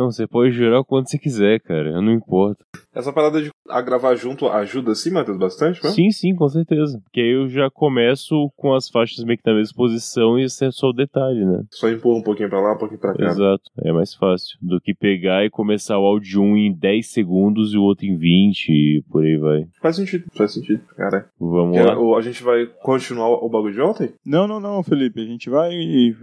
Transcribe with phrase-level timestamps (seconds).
[0.00, 2.00] Não, você pode jurar o quanto você quiser, cara.
[2.00, 2.64] Não importa.
[2.94, 5.90] Essa parada de a gravar junto ajuda sim, Matheus, bastante, né?
[5.90, 7.00] Sim, sim, com certeza.
[7.04, 10.64] Porque aí eu já começo com as faixas meio que na mesma posição e isso
[10.64, 11.62] é só o detalhe, né?
[11.70, 13.26] Só empurra um pouquinho pra lá, um pouquinho pra cá.
[13.26, 13.62] Exato.
[13.78, 17.78] É mais fácil do que pegar e começar o áudio um em 10 segundos e
[17.78, 19.66] o outro em 20 e por aí vai.
[19.80, 21.30] Faz sentido, faz sentido, cara.
[21.38, 21.94] Vamos lá.
[21.94, 24.12] a, a gente vai continuar o bagulho de ontem?
[24.26, 25.20] Não, não, não, Felipe.
[25.20, 25.70] A gente vai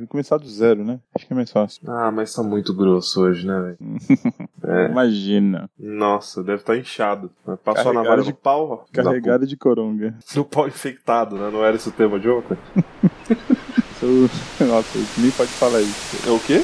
[0.09, 0.99] começar do zero, né?
[1.15, 1.81] Acho que é mais fácil.
[1.87, 3.77] Ah, mas tá muito grosso hoje, né, velho?
[4.67, 4.87] É.
[4.87, 5.69] Imagina.
[5.79, 7.31] Nossa, deve estar inchado.
[7.45, 8.77] Passou a Carregado navalha de- pau, ó.
[8.91, 10.13] Carregada de coronga.
[10.35, 11.49] No pau infectado, né?
[11.51, 12.57] Não era esse o tema de ontem?
[14.59, 16.27] Nossa, nem pode falar isso.
[16.27, 16.63] É o quê?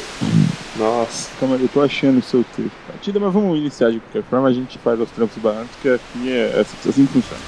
[0.78, 1.30] Nossa.
[1.40, 2.72] Calma eu tô achando o seu texto.
[2.88, 4.48] Partida, mas vamos iniciar de qualquer forma.
[4.48, 7.42] A gente faz os trampos baratos, que aqui é assim, assim que funciona.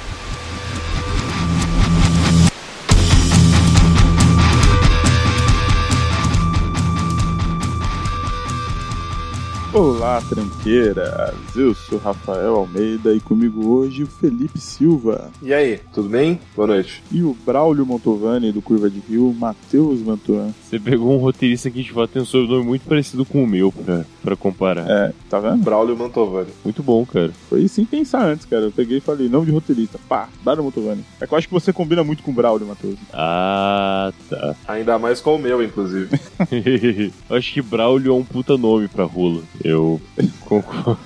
[9.75, 11.35] Olá, tranqueiras!
[11.53, 16.39] Eu sou Rafael Almeida e comigo hoje o Felipe Silva E aí, tudo bem?
[16.55, 17.03] Boa noite.
[17.11, 20.51] e o Braulio Montovani do Curva de Rio, Matheus Mantuan.
[20.63, 23.69] Você pegou um roteirista que de fato tem um sobrenome muito parecido com o meu
[23.69, 24.89] pra, pra comparar.
[24.89, 25.57] É, tá vendo?
[25.61, 26.51] Braulio Mantovani.
[26.63, 27.33] Muito bom, cara.
[27.49, 28.63] Foi sem pensar antes, cara.
[28.63, 29.99] Eu peguei e falei, nome de roteirista.
[30.07, 31.03] Pá, Braulio Montovani.
[31.19, 32.95] É que eu acho que você combina muito com o Braulio, Matheus.
[33.11, 34.55] Ah, tá.
[34.69, 36.17] Ainda mais com o meu, inclusive.
[37.29, 39.41] Eu Acho que Braulio é um puta nome pra rola.
[39.65, 39.99] Eu
[40.45, 40.99] concordo.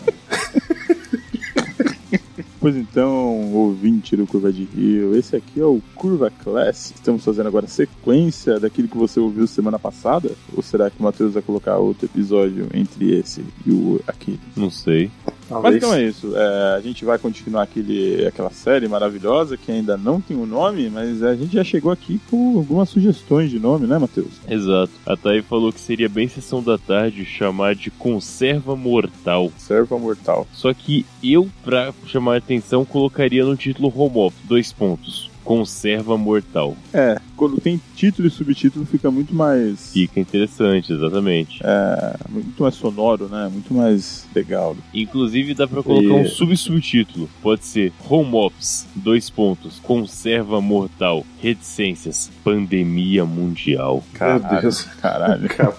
[2.59, 6.91] Pois então, ouvinte do Curva de Rio, esse aqui é o Curva Class.
[6.93, 10.31] Estamos fazendo agora a sequência daquilo que você ouviu semana passada?
[10.53, 14.41] Ou será que o Matheus vai colocar outro episódio entre esse e o aquele?
[14.57, 15.09] Não sei.
[15.49, 15.75] Mas Talvez.
[15.75, 16.35] então é isso.
[16.35, 20.89] É, a gente vai continuar aquele, aquela série maravilhosa que ainda não tem o nome,
[20.89, 24.33] mas a gente já chegou aqui com algumas sugestões de nome, né, Matheus?
[24.47, 24.91] Exato.
[25.05, 29.51] A Thay falou que seria bem sessão da tarde chamar de Conserva Mortal.
[29.57, 30.47] Serva Mortal.
[30.53, 35.28] Só que eu, pra chamar a atenção, colocaria no título Home Office, dois pontos.
[35.49, 36.77] Conserva Mortal.
[36.93, 39.91] É, quando tem título e subtítulo fica muito mais.
[39.91, 41.59] Fica interessante, exatamente.
[41.63, 43.49] É, muito mais sonoro, né?
[43.51, 44.77] Muito mais legal.
[44.93, 47.27] Inclusive dá pra colocar um E- sub-subtítulo.
[47.41, 49.79] Pode ser Home Office, dois pontos.
[49.79, 51.25] Conserva Mortal.
[51.41, 52.29] Reticências.
[52.43, 54.03] Pandemia Mundial.
[54.21, 54.83] Meu Deus.
[55.01, 55.49] Caralho.
[55.49, 55.75] Caralho.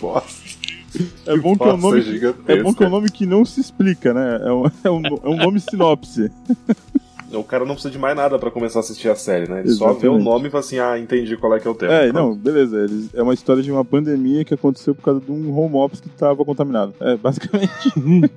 [0.00, 0.46] Bosta.
[1.26, 2.00] É bom que é um nome.
[2.48, 4.40] É bom que é um nome que não se explica, né?
[4.42, 6.30] É um, é um, é um nome sinopse.
[7.32, 9.60] O cara não precisa de mais nada pra começar a assistir a série, né?
[9.60, 10.24] Ele só vê o Exatamente.
[10.24, 11.92] nome e fala assim, ah, entendi qual é que é o tema.
[11.92, 12.28] É, Pronto.
[12.28, 12.78] não, beleza.
[12.78, 16.00] Eles, é uma história de uma pandemia que aconteceu por causa de um home office
[16.00, 16.94] que tava contaminado.
[17.00, 17.70] É, basicamente.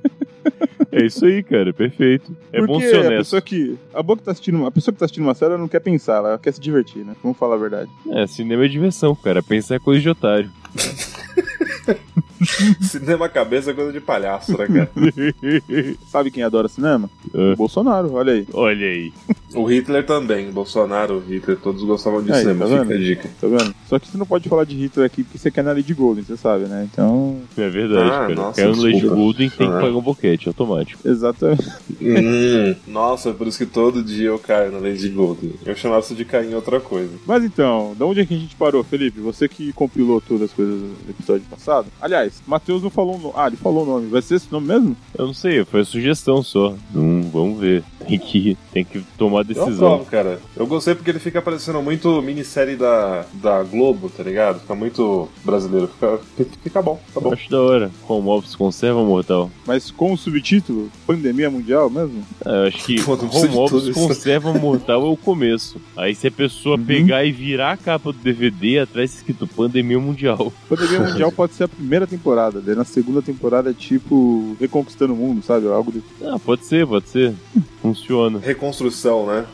[0.91, 1.71] É isso aí, cara.
[1.71, 2.35] Perfeito.
[2.51, 3.17] É bom Porque ser a honesto.
[3.17, 3.77] pessoa que.
[3.93, 5.81] A, boa que tá assistindo, a pessoa que tá assistindo uma série ela não quer
[5.81, 7.15] pensar, ela quer se divertir, né?
[7.21, 7.89] Vamos falar a verdade.
[8.11, 9.43] É, cinema é diversão, cara.
[9.43, 10.49] Pensar é coisa de otário.
[12.81, 14.89] Cinema cabeça é coisa de palhaço, né, cara?
[16.09, 17.09] Sabe quem adora cinema?
[17.33, 18.47] O Bolsonaro, olha aí.
[18.53, 19.13] Olha aí.
[19.53, 20.49] o Hitler também.
[20.51, 22.65] Bolsonaro, o Hitler, todos gostavam de Aí, cinema.
[22.65, 22.93] tá Fica vendo?
[22.93, 23.29] a dica.
[23.41, 23.75] Tá vendo?
[23.87, 26.23] Só que você não pode falar de Hitler aqui porque você quer na Lady Golden,
[26.23, 26.87] você sabe, né?
[26.91, 27.39] Então.
[27.57, 28.35] É verdade, Ah, cara.
[28.35, 29.07] nossa, Caiu no Lady.
[29.07, 31.07] Golden tem que pagar um boquete automático.
[31.07, 31.69] Exatamente.
[32.01, 35.53] Hum, nossa, por isso que todo dia eu caio na Lady Golden.
[35.65, 37.11] Eu chamava isso de cair em outra coisa.
[37.25, 39.19] Mas então, da onde é que a gente parou, Felipe?
[39.19, 41.87] Você que compilou todas as coisas do episódio passado.
[42.01, 43.33] Aliás, Matheus não falou o nome.
[43.35, 44.07] Ah, ele falou o nome.
[44.09, 44.97] Vai ser esse nome mesmo?
[45.17, 46.73] Eu não sei, foi a sugestão só.
[46.95, 47.83] Hum, vamos ver.
[48.09, 49.87] Tem que, tem que tomar Eu decisão.
[49.93, 50.39] aprovo, cara.
[50.55, 54.61] Eu gostei porque ele fica parecendo muito minissérie da, da Globo, tá ligado?
[54.61, 55.87] Fica muito brasileiro.
[55.89, 56.19] Fica,
[56.63, 57.31] fica bom, tá bom.
[57.33, 57.91] Acho da hora.
[58.07, 59.51] Home Office conserva mortal.
[59.67, 62.23] Mas com o subtítulo Pandemia Mundial mesmo?
[62.43, 65.79] É, eu acho que Pô, precisa Home Office conserva mortal é o começo.
[65.95, 66.85] Aí se a pessoa Uhum.
[66.85, 70.51] pegar e virar a capa do DVD, atrás escrito Pandemia Mundial.
[70.67, 72.18] Pandemia Mundial pode ser a primeira temporada.
[72.59, 75.67] Daí na segunda temporada é tipo Reconquistando o Mundo, sabe?
[75.67, 77.33] Algo do Ah, pode ser, pode ser.
[77.81, 78.39] Funciona.
[78.39, 79.45] Reconstrução, né?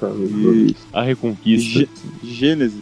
[0.67, 0.87] Isso.
[0.91, 1.79] A Reconquista.
[1.79, 1.89] Gê-
[2.23, 2.79] Gênesis.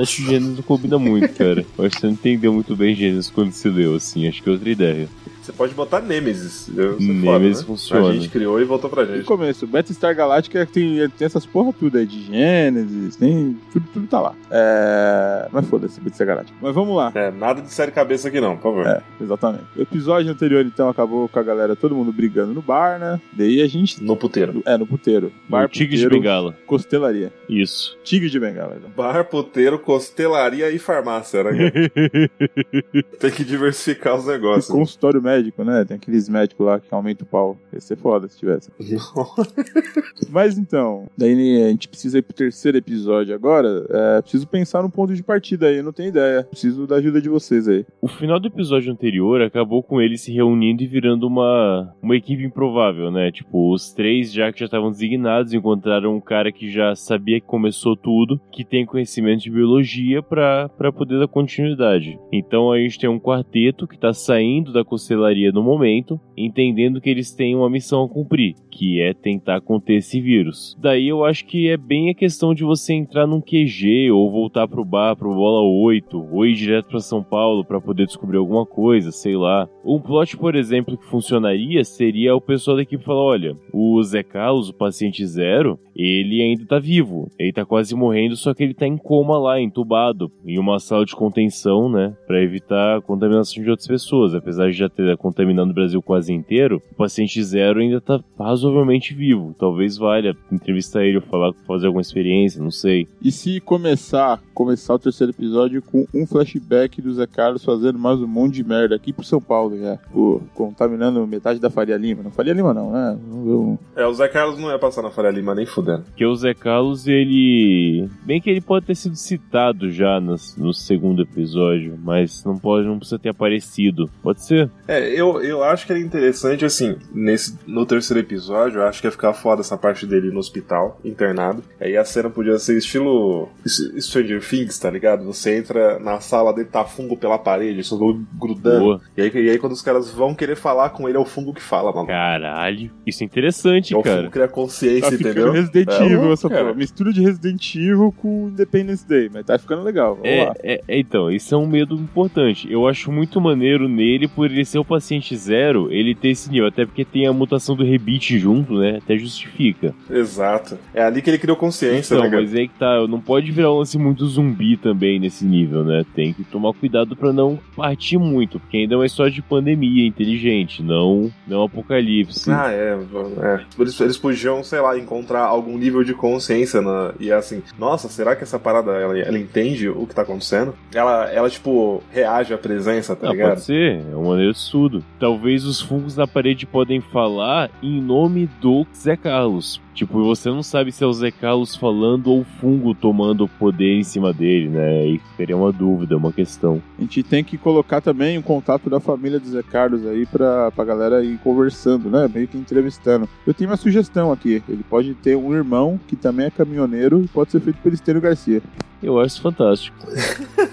[0.00, 1.64] Acho que Gênesis não combina muito, cara.
[1.78, 4.26] Eu acho que você não entendeu muito bem Gênesis quando se leu, assim.
[4.26, 5.08] Acho que é outra ideia.
[5.46, 6.68] Você pode botar Nemesis.
[6.76, 7.54] É Nemesis foda, né?
[7.64, 8.08] funciona.
[8.08, 9.24] A gente criou e voltou pra No gente.
[9.24, 13.56] começo, Battlestar Galactica tem, tem essas porra tudo aí de Gênesis, tem.
[13.72, 14.34] Tudo, tudo tá lá.
[14.50, 15.48] É.
[15.52, 16.58] Mas foda-se, Battlestar Galactica.
[16.60, 17.12] Mas vamos lá.
[17.14, 18.86] É, nada de série cabeça aqui não, por favor.
[18.88, 19.64] É, exatamente.
[19.76, 23.20] O episódio anterior, então, acabou com a galera, todo mundo brigando no bar, né?
[23.32, 24.02] Daí a gente.
[24.02, 24.62] No puteiro.
[24.66, 25.30] É, no puteiro.
[25.48, 26.56] Bar, o Tigre de Bengala.
[26.66, 27.32] Costelaria.
[27.48, 27.96] Isso.
[28.02, 28.74] Tigre de Bengala.
[28.78, 28.90] então.
[28.96, 31.70] Bar, puteiro, costelaria e farmácia, né?
[33.20, 34.66] Tem que diversificar os E negócios.
[34.66, 35.84] consultório médico médico, né?
[35.84, 37.58] Tem aqueles médicos lá que aumentam o pau.
[37.72, 38.70] Ia ser foda se tivesse.
[40.30, 43.86] Mas então, daí a gente precisa ir pro terceiro episódio agora.
[43.90, 46.44] É, preciso pensar num ponto de partida aí, eu não tenho ideia.
[46.44, 47.84] Preciso da ajuda de vocês aí.
[48.00, 52.44] O final do episódio anterior acabou com eles se reunindo e virando uma, uma equipe
[52.44, 53.30] improvável, né?
[53.30, 57.46] Tipo, os três já que já estavam designados encontraram um cara que já sabia que
[57.46, 62.18] começou tudo, que tem conhecimento de biologia para poder dar continuidade.
[62.32, 64.84] Então a gente tem um quarteto que tá saindo da
[65.26, 69.96] costelaria no momento, entendendo que eles têm uma missão a cumprir, que é tentar conter
[69.96, 70.76] esse vírus.
[70.78, 74.68] Daí eu acho que é bem a questão de você entrar num QG ou voltar
[74.68, 78.66] pro bar, pro bola 8, ou ir direto para São Paulo para poder descobrir alguma
[78.66, 79.66] coisa, sei lá.
[79.82, 84.22] Um plot, por exemplo, que funcionaria seria o pessoal da equipe falar: olha, o Zé
[84.22, 87.30] Carlos, o paciente zero, ele ainda tá vivo.
[87.38, 91.06] Ele tá quase morrendo, só que ele tá em coma lá, entubado, em uma sala
[91.06, 92.14] de contenção, né?
[92.26, 94.34] Para evitar a contaminação de outras pessoas.
[94.34, 98.65] Apesar de já ter contaminado o Brasil quase inteiro, o paciente zero ainda tá razoavelmente
[99.14, 99.54] vivo.
[99.58, 103.06] Talvez valha entrevistar ele ou falar, fazer alguma experiência, não sei.
[103.22, 108.20] E se começar, começar o terceiro episódio com um flashback do Zé Carlos fazendo mais
[108.20, 109.98] um monte de merda aqui pro São Paulo, já.
[110.12, 112.22] Pô, contaminando metade da Faria Lima.
[112.22, 113.18] Não Faria Lima não, né?
[113.46, 113.78] Eu...
[113.94, 116.04] É, o Zé Carlos não ia passar na Faria Lima nem fudendo.
[116.16, 118.08] Que o Zé Carlos, ele.
[118.24, 122.86] Bem que ele pode ter sido citado já no, no segundo episódio, mas não pode,
[122.86, 124.08] não precisa ter aparecido.
[124.22, 124.70] Pode ser.
[124.86, 129.06] É, eu, eu acho que é interessante, assim, nesse, no terceiro episódio, eu acho que
[129.06, 131.62] ia ficar foda essa parte dele no hospital, internado.
[131.80, 135.24] Aí a cena podia ser estilo Stranger Things, tá ligado?
[135.24, 138.84] Você entra na sala dele, tá fungo pela parede, só grudando.
[138.84, 139.00] Boa.
[139.16, 141.52] E aí, e aí quando os caras vão querer falar com ele, é o fungo
[141.52, 142.06] que fala, mano.
[142.06, 144.16] Caralho, isso é interessante, é cara.
[144.16, 145.52] O fungo cria consciência, tá entendeu?
[145.52, 146.74] Resident é, Evil, essa porra.
[146.74, 150.18] Mistura de Resident Evil com Independence Day, mas tá ficando legal.
[150.22, 152.70] É, é, é, então, isso é um medo importante.
[152.70, 156.68] Eu acho muito maneiro nele, por ele ser o paciente zero, ele ter esse nível.
[156.68, 158.98] Até porque tem a mutação do rebite junto, né?
[159.02, 159.92] Até justifica.
[160.08, 160.78] Exato.
[160.94, 162.40] É ali que ele criou consciência, então, né?
[162.40, 166.04] Mas aí que tá, não pode virar um lance muito zumbi também nesse nível, né?
[166.14, 170.06] Tem que tomar cuidado para não partir muito, porque ainda é uma história de pandemia
[170.06, 172.50] inteligente, não, não apocalipse.
[172.50, 172.96] Ah, é.
[173.42, 173.60] é.
[173.78, 178.08] Eles, eles podiam, sei lá, encontrar algum nível de consciência na, e é assim, nossa,
[178.08, 180.74] será que essa parada ela, ela entende o que tá acontecendo?
[180.94, 183.48] Ela, ela, tipo, reage à presença, tá ah, ligado?
[183.48, 185.02] Pode ser, é uma maneira de estudo.
[185.18, 189.80] Talvez os fungos na parede podem falar em nome do Zé Carlos.
[189.94, 193.94] Tipo, você não sabe se é o Zé Carlos falando ou o fungo tomando poder
[193.94, 195.06] em cima dele, né?
[195.06, 196.82] E teria uma dúvida, uma questão.
[196.98, 200.70] A gente tem que colocar também o contato da família do Zé Carlos aí pra,
[200.70, 202.28] pra galera ir conversando, né?
[202.32, 203.26] Meio que entrevistando.
[203.46, 204.62] Eu tenho uma sugestão aqui.
[204.68, 208.20] Ele pode ter um irmão que também é caminhoneiro e pode ser feito pelo Estênio
[208.20, 208.60] Garcia.
[209.02, 209.96] Eu acho fantástico.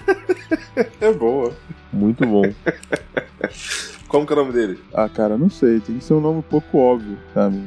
[0.99, 1.53] é boa.
[1.93, 2.43] Muito bom.
[4.13, 4.79] Como que é o nome dele?
[4.93, 5.79] Ah, cara, não sei.
[5.79, 7.63] Tem que ser um nome um pouco óbvio, sabe?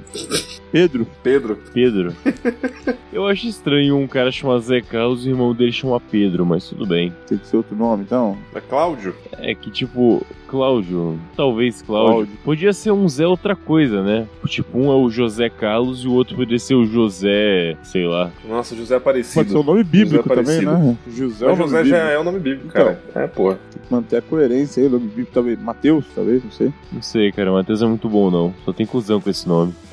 [0.70, 1.04] Pedro.
[1.20, 1.58] Pedro.
[1.74, 2.14] Pedro.
[3.12, 6.68] Eu acho estranho um cara chamar Zé Carlos e o irmão dele chama Pedro, mas
[6.68, 7.12] tudo bem.
[7.26, 8.38] Tem que ser outro nome, então?
[8.54, 9.12] É Cláudio?
[9.32, 12.12] É que, tipo, Cláudio, talvez Cláudio.
[12.12, 12.36] Cláudio.
[12.44, 14.26] Podia ser um Zé outra coisa, né?
[14.46, 18.30] Tipo, um é o José Carlos e o outro poderia ser o José, sei lá.
[18.48, 19.34] Nossa, José Aparecido.
[19.34, 20.96] Pode ser o nome bíblico também, né?
[21.08, 23.00] José, é o José já é o nome bíblico, cara.
[23.10, 23.54] Então, é, pô.
[23.54, 25.60] Tem que manter a coerência aí, o nome bíblico talvez.
[25.60, 26.72] Mateus, talvez, não sei.
[26.92, 27.52] Não sei, cara.
[27.52, 28.54] Mateus é muito bom, não.
[28.64, 29.74] Só tem cuzão com esse nome.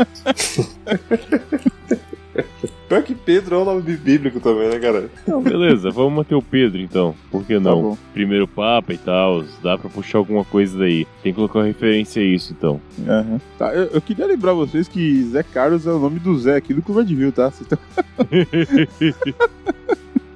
[2.94, 5.10] Pior que Pedro é um nome bíblico também, né, cara?
[5.24, 7.16] Então, beleza, vamos manter o Pedro então.
[7.32, 7.96] Por que não?
[7.96, 11.08] Tá Primeiro Papa e tal, dá pra puxar alguma coisa daí.
[11.24, 12.80] Tem que colocar uma referência a isso então.
[13.00, 13.40] Uhum.
[13.58, 16.72] Tá, eu, eu, queria lembrar vocês que Zé Carlos é o nome do Zé aqui
[16.72, 17.50] do Curva de Viu, tá?
[17.50, 17.80] Vocês tão...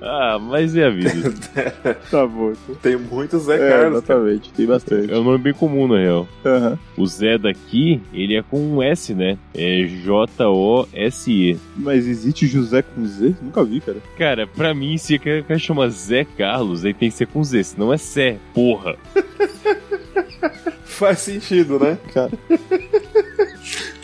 [0.07, 1.33] Ah, mas é a vida.
[2.09, 2.53] tá bom.
[2.81, 3.97] Tem muitos Zé é, Carlos.
[4.03, 5.11] Exatamente, tem bastante.
[5.11, 6.27] É um nome bem comum, na real.
[6.45, 6.77] Uhum.
[6.97, 9.37] O Zé daqui, ele é com um S, né?
[9.53, 11.57] É J-O-S-E.
[11.75, 13.35] Mas existe José com Z?
[13.41, 13.97] Nunca vi, cara.
[14.17, 17.63] Cara, pra mim, se o cara chama Zé Carlos, aí tem que ser com Z,
[17.63, 18.95] senão é Sé, porra.
[20.85, 21.97] Faz sentido, né?
[22.13, 22.31] Cara.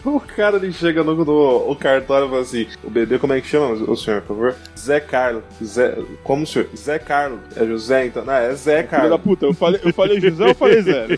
[0.13, 3.39] O cara ele chega no, no o cartório e fala assim: O bebê, como é
[3.41, 4.55] que chama o senhor, por favor?
[4.77, 5.43] Zé Carlos.
[5.63, 6.67] Zé, como o senhor?
[6.75, 7.39] Zé Carlos.
[7.55, 8.25] É José, então?
[8.25, 9.07] Não, é Zé Carlos.
[9.07, 11.07] Filho da puta, eu falei, eu falei José ou eu falei Zé?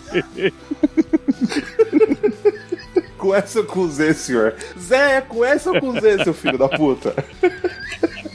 [3.17, 4.53] com essa ou com Z, senhor?
[4.79, 7.15] Zé, com essa ou com Z, seu filho da puta?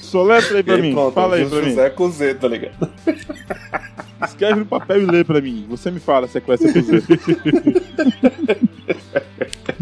[0.00, 0.92] Soletra aí pra mim.
[0.92, 1.68] Pronto, Fala aí pra mim.
[1.70, 2.90] José com Z, tá ligado?
[4.26, 5.64] Escreve no papel e lê pra mim.
[5.68, 7.02] Você me fala se é com essa ou com Z.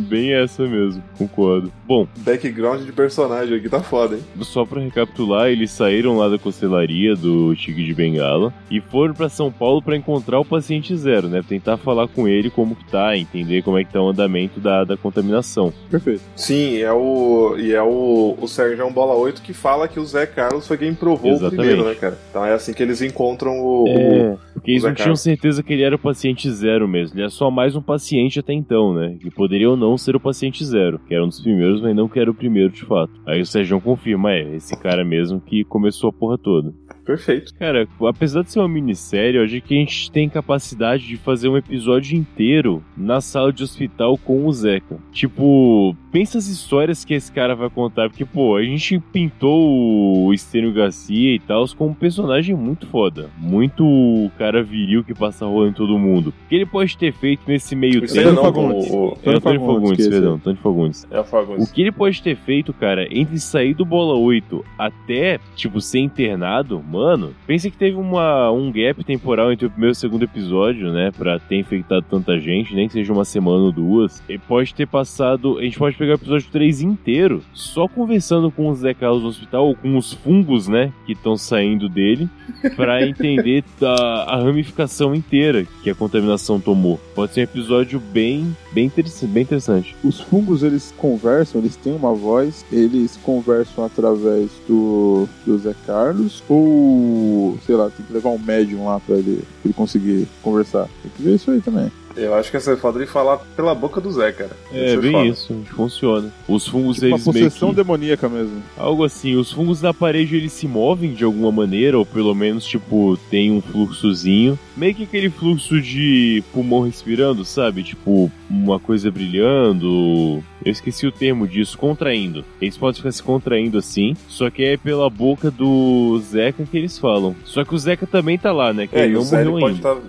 [0.09, 1.73] bem essa mesmo, concordo.
[1.87, 4.23] Bom, Background de personagem aqui tá foda, hein?
[4.41, 9.29] só pra recapitular, eles saíram lá da costelaria do Tigre de Bengala e foram pra
[9.29, 11.43] São Paulo pra encontrar o paciente zero, né?
[11.47, 14.85] Tentar falar com ele como que tá, entender como é que tá o andamento da,
[14.85, 15.73] da contaminação.
[15.91, 16.23] Perfeito.
[16.37, 17.57] Sim, é o.
[17.59, 20.95] E é o, o Sérgio Bola 8 que fala que o Zé Carlos foi quem
[20.95, 21.55] provou Exatamente.
[21.55, 22.19] o primeiro, né, cara?
[22.31, 23.85] Então é assim que eles encontram o.
[23.89, 25.21] É, porque eles Zé não tinham Carlos.
[25.21, 27.19] certeza que ele era o paciente zero mesmo.
[27.19, 29.17] Ele é só mais um paciente até então, né?
[29.21, 31.01] Que poderia ou não ser o paciente zero.
[31.07, 33.13] Que era um dos primeiros, mas não que era o primeiro de fato.
[33.27, 36.73] Aí o Sérgio confirma, é, esse cara mesmo que começou a porra toda.
[37.05, 37.55] Perfeito.
[37.55, 41.49] Cara, apesar de ser uma minissérie, eu acho que a gente tem capacidade de fazer
[41.49, 44.99] um episódio inteiro na sala de hospital com o Zeca.
[45.11, 50.33] Tipo, pensa as histórias que esse cara vai contar, porque, pô, a gente pintou o
[50.33, 53.29] Estênio Garcia e tal como um personagem muito foda.
[53.39, 56.29] Muito cara viril que passa rola em todo mundo.
[56.47, 58.33] O que ele pode ter feito nesse meio tempo...
[58.33, 58.91] não, Fagundes.
[58.91, 61.07] o, o- É, Antônio Fagundes, perdão, Antônio Fagundes.
[61.11, 61.69] é o Fagundes.
[61.69, 65.99] O que ele pode ter feito, cara, entre sair do bola 8 até, tipo, ser
[66.01, 70.23] internado, mano, pensa que teve uma, um gap temporal entre o primeiro e o segundo
[70.23, 71.11] episódio, né?
[71.17, 74.23] Pra ter infectado tanta gente, nem que seja uma semana ou duas.
[74.29, 75.59] Ele pode ter passado.
[75.59, 79.29] A gente pode pegar o episódio 3 inteiro só conversando com o Zé Carlos no
[79.29, 80.93] hospital, ou com os fungos, né?
[81.07, 82.29] Que estão saindo dele,
[82.77, 86.99] pra entender a, a ramificação inteira que a contaminação tomou.
[87.15, 89.95] Pode ser um episódio bem, bem, interess- bem interessante.
[90.05, 96.43] Os fungos, eles conversam, eles têm uma voz, eles conversam através do, do Zé Carlos,
[96.49, 100.89] ou, sei lá, tem que levar um médium lá pra ele, pra ele conseguir conversar.
[101.03, 101.91] Tem que ver isso aí também.
[102.17, 104.51] Eu acho que essa é foda de falar pela boca do Zé, cara.
[104.73, 105.27] É, Isso bem foda.
[105.27, 106.33] isso, funciona.
[106.49, 107.77] Os fungos, Tipo uma eles meio possessão que...
[107.77, 108.63] demoníaca mesmo.
[108.77, 112.65] Algo assim, os fungos na parede eles se movem de alguma maneira, ou pelo menos,
[112.67, 114.59] tipo, tem um fluxozinho.
[114.77, 117.83] Meio que aquele fluxo de pulmão respirando, sabe?
[117.83, 120.43] Tipo, uma coisa brilhando.
[120.65, 122.45] Eu esqueci o termo disso, contraindo.
[122.61, 126.99] Eles podem ficar se contraindo assim, só que é pela boca do Zeca que eles
[126.99, 127.35] falam.
[127.45, 128.87] Só que o Zeca também tá lá, né?
[128.87, 130.01] Que É, ele não morreu pode ainda.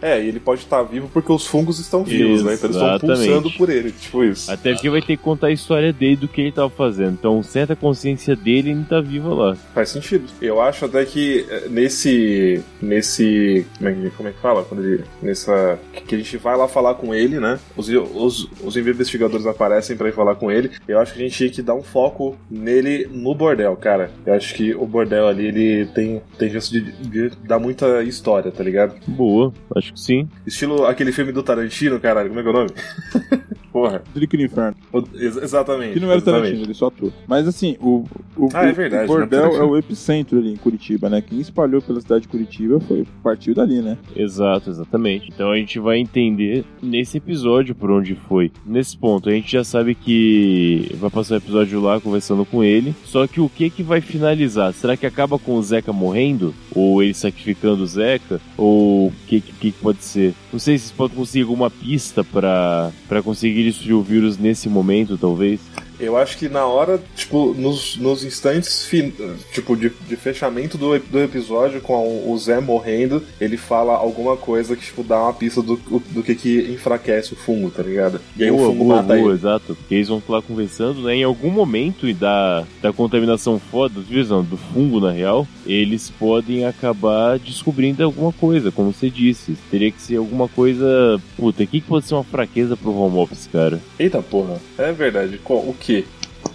[0.00, 2.54] É, e ele pode estar vivo porque os fungos estão vivos, né?
[2.54, 4.50] Então eles estão pulsando por ele, tipo isso.
[4.50, 7.12] Até porque vai ter que contar a história dele do que ele tava fazendo.
[7.12, 9.56] Então, certa consciência dele ainda tá viva lá.
[9.74, 10.24] Faz sentido.
[10.40, 12.62] Eu acho até que eh, nesse.
[12.80, 13.66] Nesse.
[13.78, 14.64] Como é que, como é que fala?
[14.64, 15.04] Quando ele.
[15.22, 15.78] Nessa.
[16.06, 17.58] Que a gente vai lá falar com ele, né?
[17.76, 20.70] Os, os, os investigadores aparecem pra ir falar com ele.
[20.86, 24.10] Eu acho que a gente tinha que dar um foco nele no bordel, cara.
[24.24, 28.50] Eu acho que o bordel ali, ele tem, tem chance de, de dar muita história,
[28.50, 28.94] tá ligado?
[29.06, 30.28] Boa, acho que sim.
[30.46, 32.28] Estilo aquele filme do Tarantino, caralho.
[32.28, 32.70] Como é que é o nome?
[33.80, 34.02] Porra.
[34.14, 34.76] Drico no Inferno.
[34.92, 35.94] O- ex- exatamente.
[35.94, 36.42] Que não era o exatamente.
[36.42, 37.12] Tarantino, ele só atua.
[37.26, 38.04] Mas assim, o,
[38.36, 41.08] o, Ah, é o- verdade, o bordel não é é o epicentro ali em Curitiba,
[41.08, 41.20] né?
[41.20, 43.96] Quem espalhou pela cidade de Curitiba foi partiu dali, né?
[44.16, 45.30] Exato, exatamente.
[45.34, 48.50] Então a gente vai entender nesse episódio por onde foi.
[48.66, 52.94] Nesse ponto, a gente já sabe que vai passar o episódio lá conversando com ele.
[53.04, 54.72] Só que o que que vai finalizar?
[54.72, 56.54] Será que acaba com o Zeca morrendo?
[56.74, 58.40] Ou ele sacrificando o Zeca?
[58.56, 60.34] Ou o que, que, que pode ser?
[60.52, 63.22] Não sei se vocês podem conseguir alguma pista pra, pra
[63.68, 65.60] conseguir destruir o vírus nesse momento, talvez.
[66.00, 69.12] Eu acho que na hora, tipo, nos, nos instantes fin-
[69.52, 74.36] tipo, de, de fechamento do, do episódio, com o, o Zé morrendo, ele fala alguma
[74.36, 78.20] coisa que, tipo, dá uma pista do, do que, que enfraquece o fungo, tá ligado?
[78.36, 79.38] E aí boa, o fungo boa, mata boa, ele.
[79.38, 79.74] exato.
[79.74, 81.16] Porque eles vão lá conversando, né?
[81.16, 86.64] Em algum momento e da, da contaminação foda, não, do fungo na real, eles podem
[86.64, 89.56] acabar descobrindo alguma coisa, como você disse.
[89.70, 91.20] Teria que ser alguma coisa.
[91.36, 93.80] Puta, o que, que pode ser uma fraqueza pro home office, cara?
[93.98, 95.40] Eita porra, é verdade.
[95.44, 96.04] O quê?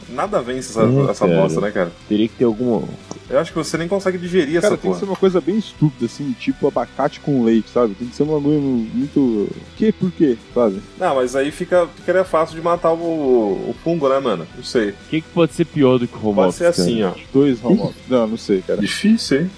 [0.09, 1.41] Nada vence essa, É, essa cara.
[1.41, 1.91] bosta, né, cara?
[2.07, 2.83] Teria que ter alguma.
[3.29, 5.57] Eu acho que você nem consegue digerir Cara, essa tem que ser uma coisa bem
[5.57, 7.95] estúpida, assim, tipo abacate com leite, sabe?
[7.95, 9.49] Tem que ser um bagulho muito.
[9.75, 9.91] Que?
[9.91, 10.37] Por quê?
[10.53, 10.79] Sabe?
[10.99, 14.45] Não, mas aí fica, ficaria fácil de matar o, o fungo, né, mano?
[14.55, 14.89] Não sei.
[14.89, 16.57] O que, que pode ser pior do que home Pode office?
[16.57, 17.15] ser assim, cara?
[17.17, 17.21] ó.
[17.33, 17.95] Dois home office.
[18.07, 18.79] Não, não sei, cara.
[18.81, 19.51] Difícil, hein?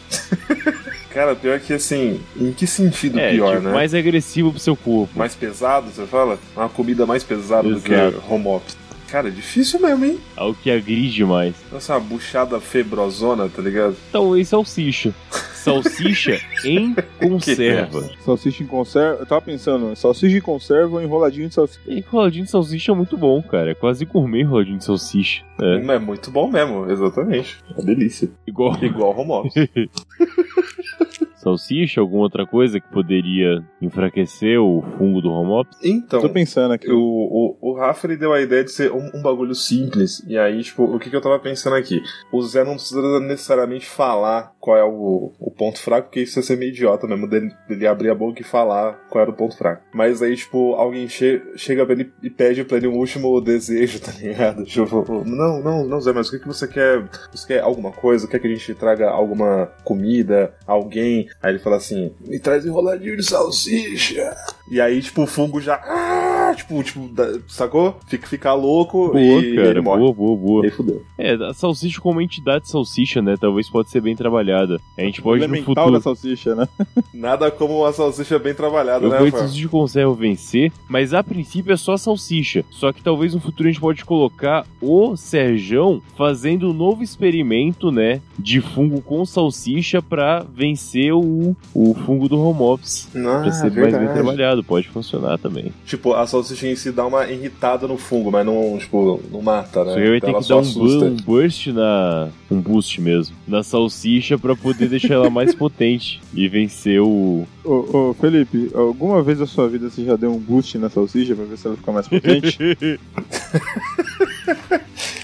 [1.12, 3.74] cara, pior que assim, em que sentido É, pior, tipo, né?
[3.74, 5.12] mais agressivo pro seu corpo.
[5.18, 6.40] Mais pesado, você fala?
[6.56, 8.22] Uma comida mais pesada do que Exato.
[8.30, 8.78] home office.
[9.10, 10.20] Cara, é difícil mesmo, hein?
[10.36, 11.56] Algo que agride mais.
[11.72, 13.96] Nossa, uma buchada febrosona, tá ligado?
[14.12, 15.14] Talvez salsicha.
[15.66, 18.08] Salsicha em conserva.
[18.24, 19.22] Salsicha em conserva.
[19.22, 21.82] Eu tava pensando, salsicha em conserva ou enroladinho de salsicha.
[21.88, 23.72] Enroladinho de salsicha é muito bom, cara.
[23.72, 25.44] É quase gourmet enroladinho de salsicha.
[25.60, 25.78] É.
[25.96, 26.00] É.
[26.00, 27.58] muito bom mesmo, exatamente.
[27.76, 28.30] É delícia.
[28.46, 28.78] Igual.
[28.84, 29.70] Igual home office.
[31.46, 32.02] salsicha?
[32.02, 35.78] Alguma outra coisa que poderia enfraquecer o fungo do home ops?
[35.84, 36.92] Então, Tô pensando aqui.
[36.92, 40.24] o, o, o Rafa ele deu a ideia de ser um, um bagulho simples.
[40.28, 42.02] E aí, tipo, o que, que eu tava pensando aqui?
[42.32, 46.44] O Zé não precisa necessariamente falar qual é o, o ponto fraco, porque isso ia
[46.44, 49.58] ser meio idiota mesmo, dele, dele abrir a boca e falar qual era o ponto
[49.58, 49.84] fraco.
[49.94, 54.00] Mas aí, tipo, alguém che chega pra ele e pede pra ele um último desejo,
[54.02, 54.64] tá ligado?
[54.66, 57.04] Tipo, não, não, não, Zé, mas o que, que você quer?
[57.32, 58.28] Você quer alguma coisa?
[58.28, 60.54] Quer que a gente traga alguma comida?
[60.66, 61.30] Alguém?
[61.42, 64.36] Aí ele fala assim: me traz enroladinho de salsicha.
[64.70, 65.76] E aí, tipo, o fungo já.
[65.76, 67.10] Ah, tipo, tipo,
[67.48, 67.98] sacou?
[68.08, 70.00] Fica, fica louco Boa, e cara, ele morre.
[70.02, 70.64] boa, boa, boa.
[70.64, 71.04] E aí fudeu.
[71.18, 73.36] É, a salsicha como entidade salsicha, né?
[73.40, 74.80] Talvez pode ser bem trabalhada.
[74.98, 75.92] A gente pode no futuro.
[75.92, 76.68] da salsicha, né?
[77.14, 79.48] Nada como uma salsicha bem trabalhada, Eu né, vou Rafael?
[79.50, 82.64] de conserva vencer, mas a princípio é só salsicha.
[82.72, 87.92] Só que talvez no futuro a gente pode colocar o Serjão fazendo um novo experimento,
[87.92, 88.22] né?
[88.38, 93.10] De fungo com salsicha pra vencer o, o fungo do home office.
[93.16, 95.72] Ah, Pra ser mais bem trabalhado, pode funcionar também.
[95.86, 99.84] Tipo, a salsicha em si dá uma irritada no fungo, mas não, tipo, não mata,
[99.84, 99.94] né?
[99.94, 102.30] Só que vai ter que dar um, bu- um burst na.
[102.50, 103.36] um boost mesmo.
[103.48, 107.46] Na salsicha pra poder deixar ela mais potente e vencer o.
[107.64, 111.36] Ô, ô, Felipe, alguma vez na sua vida você já deu um boost na salsicha
[111.36, 112.58] pra ver se ela fica mais potente?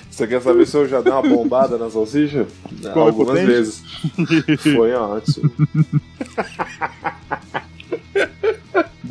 [0.09, 2.45] Você quer saber se eu já dei uma bombada na salsicha?
[2.69, 3.47] Ficou Algumas potente?
[3.47, 3.83] vezes.
[4.75, 5.51] Foi ótimo.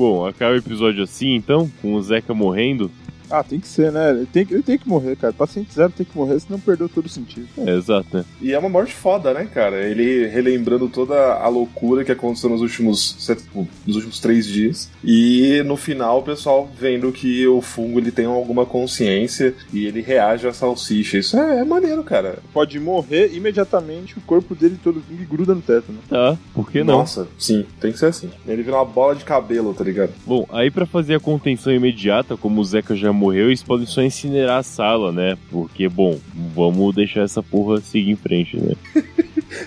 [0.01, 2.91] Bom, acaba o episódio assim então, com o Zeca morrendo.
[3.31, 4.11] Ah, tem que ser, né?
[4.11, 5.33] Ele tem, que- ele tem que morrer, cara.
[5.33, 7.47] Paciente zero tem que morrer, senão perdeu todo o sentido.
[7.59, 8.25] É, exato, né?
[8.41, 9.85] E é uma morte foda, né, cara?
[9.87, 13.43] Ele relembrando toda a loucura que aconteceu nos últimos, set-
[13.87, 14.91] nos últimos três dias.
[15.05, 20.01] E no final o pessoal vendo que o fungo ele tem alguma consciência e ele
[20.01, 21.19] reage à salsicha.
[21.19, 22.39] Isso é, é maneiro, cara.
[22.53, 25.99] Pode morrer imediatamente, o corpo dele todo me gruda no teto, né?
[26.09, 26.99] Tá, por que não?
[26.99, 28.31] Nossa, sim, tem que ser assim.
[28.47, 30.13] Ele vira uma bola de cabelo, tá ligado?
[30.27, 34.03] Bom, aí pra fazer a contenção imediata, como o Zeca já morreu, eles podem só
[34.03, 35.37] incinerar a sala, né?
[35.51, 36.19] Porque, bom,
[36.55, 38.75] vamos deixar essa porra seguir em frente, né?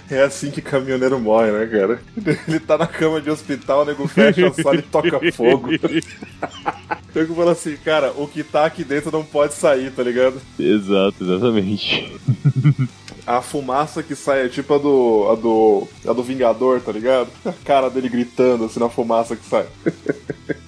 [0.10, 2.01] É assim que caminhoneiro morre, né, cara?
[2.48, 5.69] Ele tá na cama de hospital, o nego fecha a sala e toca fogo.
[7.13, 10.41] O nego fala assim, cara, o que tá aqui dentro não pode sair, tá ligado?
[10.57, 12.12] Exato, exatamente.
[13.25, 15.27] A fumaça que sai é tipo a do.
[15.31, 15.87] a do.
[16.09, 17.29] a do Vingador, tá ligado?
[17.45, 19.65] A cara dele gritando assim na fumaça que sai.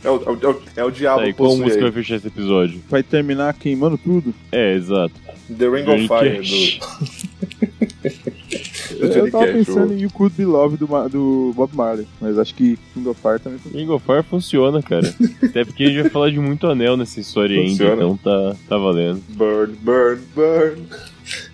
[0.04, 2.28] É o, é o, é o, é o diabo qual possui música vai fechar esse
[2.28, 2.82] episódio?
[2.90, 4.34] Vai terminar queimando tudo.
[4.52, 5.14] É, exato.
[5.58, 6.80] The Ring of Fire Cash.
[6.80, 8.06] do.
[9.00, 12.08] do Eu tava Cash, pensando o- em You Could Be Love do, do Bob Marley,
[12.22, 13.72] mas acho que King of Fire também foi.
[13.74, 15.14] Ring of Fire funciona, cara.
[15.44, 17.94] Até porque a gente vai falar de muito anel nessa história ainda, Funciona.
[17.96, 19.22] então tá, tá valendo.
[19.30, 20.82] Burn, burn, burn.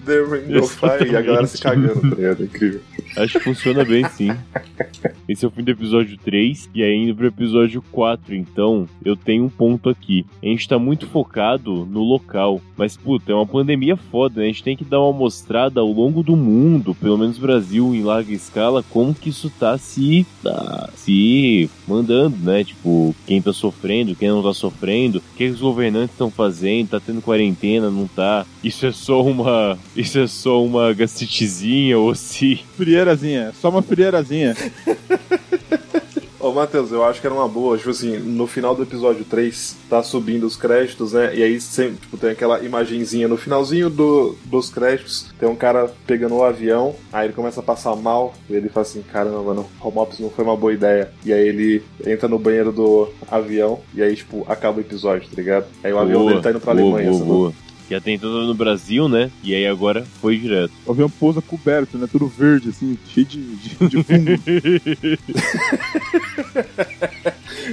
[0.05, 1.07] The Ring of Fire.
[1.07, 2.43] E a galera se cagando, tá ligado?
[2.43, 2.81] É incrível.
[3.17, 4.29] Acho que funciona bem, sim.
[5.27, 9.15] Esse é o fim do episódio 3 e aí indo pro episódio 4, então, eu
[9.15, 10.25] tenho um ponto aqui.
[10.41, 14.45] A gente tá muito focado no local, mas puta, é uma pandemia foda, né?
[14.45, 18.03] A gente tem que dar uma mostrada ao longo do mundo, pelo menos Brasil em
[18.03, 22.63] larga escala, como que isso tá se tá, se mandando, né?
[22.63, 26.99] Tipo, quem tá sofrendo, quem não tá sofrendo, o que os governantes estão fazendo, tá
[26.99, 28.45] tendo quarentena, não tá?
[28.63, 34.55] Isso é só uma, isso é só uma gastritezinha ou se Frieirazinha, só uma frieirazinha.
[36.41, 39.77] Ô, Matheus, eu acho que era uma boa, tipo assim, no final do episódio 3,
[39.87, 41.35] tá subindo os créditos, né?
[41.35, 45.91] E aí sempre, tipo, tem aquela imagenzinha no finalzinho do, dos créditos, tem um cara
[46.07, 49.69] pegando o avião, aí ele começa a passar mal, e ele fala assim, caramba, mano,
[49.79, 51.11] home office não foi uma boa ideia.
[51.23, 55.35] E aí ele entra no banheiro do avião, e aí, tipo, acaba o episódio, tá
[55.35, 55.67] ligado?
[55.83, 57.29] Aí o avião dele tá indo pra boa, Alemanha, boa, sabe?
[57.29, 57.53] boa.
[57.91, 59.29] Que até então tava no Brasil, né?
[59.43, 60.71] E aí agora foi direto.
[60.85, 62.07] O avião pousa coberto, né?
[62.09, 64.31] Tudo verde, assim, cheio de, de, de fungo.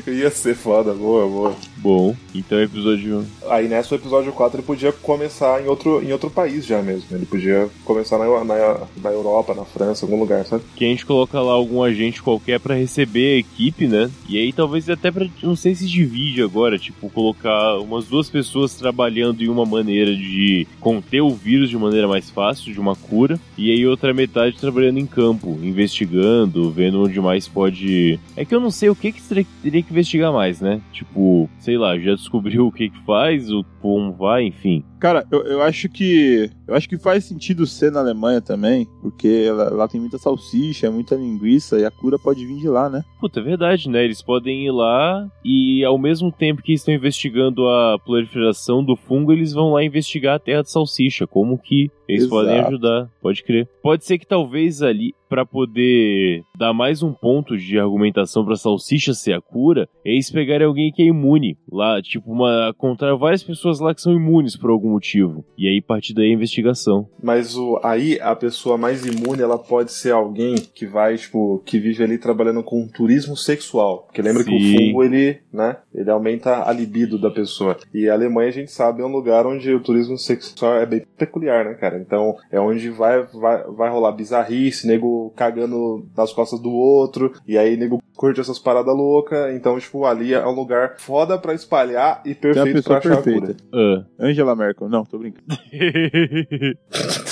[0.11, 1.57] Ia ser foda, boa, boa.
[1.81, 3.25] Bom, então episódio.
[3.49, 7.07] Aí nessa, o episódio 4 ele podia começar em outro, em outro país já mesmo.
[7.13, 10.65] Ele podia começar na, na, na Europa, na França, algum lugar, sabe?
[10.75, 14.11] Que a gente coloca lá algum agente qualquer pra receber a equipe, né?
[14.29, 15.27] E aí talvez até pra.
[15.43, 20.67] Não sei se divide agora, tipo, colocar umas duas pessoas trabalhando em uma maneira de
[20.81, 23.39] conter o vírus de maneira mais fácil, de uma cura.
[23.57, 28.19] E aí outra metade trabalhando em campo, investigando, vendo onde mais pode.
[28.37, 30.81] É que eu não sei o que, que teria que investigar mais, né?
[30.93, 34.83] Tipo, sei lá, já descobriu o que que faz, o como vai, enfim.
[34.99, 36.51] Cara, eu, eu acho que.
[36.67, 40.91] Eu acho que faz sentido ser na Alemanha também, porque lá, lá tem muita salsicha,
[40.91, 43.03] muita linguiça, e a cura pode vir de lá, né?
[43.21, 44.05] Puta, é verdade, né?
[44.05, 49.33] Eles podem ir lá e ao mesmo tempo que estão investigando a proliferação do fungo,
[49.33, 51.27] eles vão lá investigar a terra de salsicha.
[51.27, 52.35] Como que eles Exato.
[52.35, 53.11] podem ajudar?
[53.21, 53.69] Pode crer.
[53.83, 59.13] Pode ser que talvez ali, pra poder dar mais um ponto de argumentação pra salsicha
[59.13, 61.57] ser a cura, eles pegarem alguém que é imune.
[61.71, 62.71] Lá, tipo, uma.
[62.75, 65.45] Encontrar várias pessoas lá que são imunes por algum motivo.
[65.57, 67.09] E aí partir daí a investigação.
[67.23, 71.79] Mas o, aí a pessoa mais imune, ela pode ser alguém que vai, tipo, que
[71.79, 74.05] vive ali trabalhando com turismo sexual.
[74.07, 74.77] Porque lembra que o Sim.
[74.77, 77.77] fungo, ele, né, ele aumenta a libido da pessoa.
[77.93, 81.03] E a Alemanha, a gente sabe, é um lugar onde o turismo sexual é bem
[81.17, 81.99] peculiar, né, cara?
[81.99, 87.57] Então, é onde vai, vai, vai rolar bizarrice, nego cagando nas costas do outro, e
[87.59, 89.55] aí nego curte essas paradas loucas.
[89.55, 93.13] Então, tipo, ali é um lugar foda pra espalhar e a perfeito pra pessoa achar
[93.13, 93.41] a perfeita.
[93.41, 93.57] cura.
[93.73, 94.05] Ah.
[94.19, 94.78] Angela Merkel.
[94.87, 95.47] Não, tô brincando.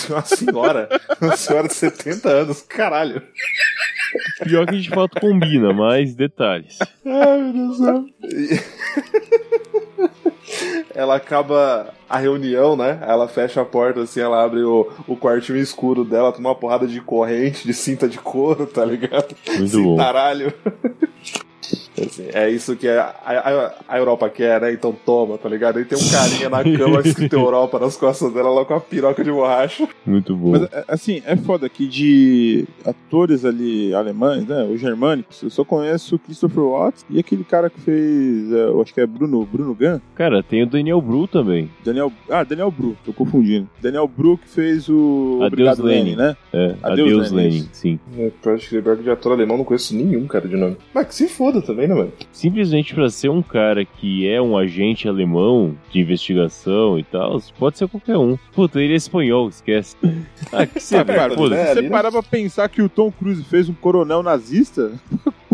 [0.09, 0.88] Uma senhora,
[1.20, 3.22] uma senhora de 70 anos, caralho.
[4.44, 6.78] Pior que a gente fato combina, mas detalhes.
[7.04, 8.04] Ai, meu Deus do céu.
[10.94, 12.98] Ela acaba a reunião, né?
[13.02, 16.87] Ela fecha a porta assim, ela abre o, o quartinho escuro dela, toma uma porrada
[16.87, 19.35] de corrente, de cinta de couro, tá ligado?
[19.59, 19.96] Muito bom.
[22.00, 24.72] Assim, é isso que a, a, a Europa quer, né?
[24.72, 25.78] Então toma, tá ligado?
[25.78, 29.22] Aí tem um carinha na cama escrito Europa nas costas dela, lá com a piroca
[29.24, 29.88] de borracha.
[30.04, 30.52] Muito bom.
[30.52, 34.64] Mas, é, assim, é foda que de atores ali alemães, né?
[34.64, 38.80] Os germânicos, eu só conheço o Christopher Watts e aquele cara que fez, é, eu
[38.80, 40.00] acho que é Bruno, Bruno Gunn.
[40.14, 41.70] Cara, tem o Daniel Bru também.
[41.85, 43.68] Daniel, ah, Daniel Bru, tô confundindo.
[43.80, 46.04] Daniel Bru que fez o Adeus, Obrigado Lenin.
[46.04, 46.37] Lenin, né?
[46.52, 47.98] É, Adeus, Adeus, Lenin, sim.
[48.18, 50.76] É, pode que de ator alemão não conheço nenhum, cara, de nome.
[50.92, 52.12] Mas que se foda também, né, mano?
[52.33, 57.79] Simplesmente pra ser um cara que é um agente alemão de investigação e tal, pode
[57.79, 58.37] ser qualquer um.
[58.53, 59.96] Puta, ele é espanhol, esquece.
[60.53, 61.75] Ah, que você Ah, cara, se né?
[61.75, 61.88] você né?
[61.90, 64.92] parar pra pensar que o Tom Cruise fez um coronel nazista,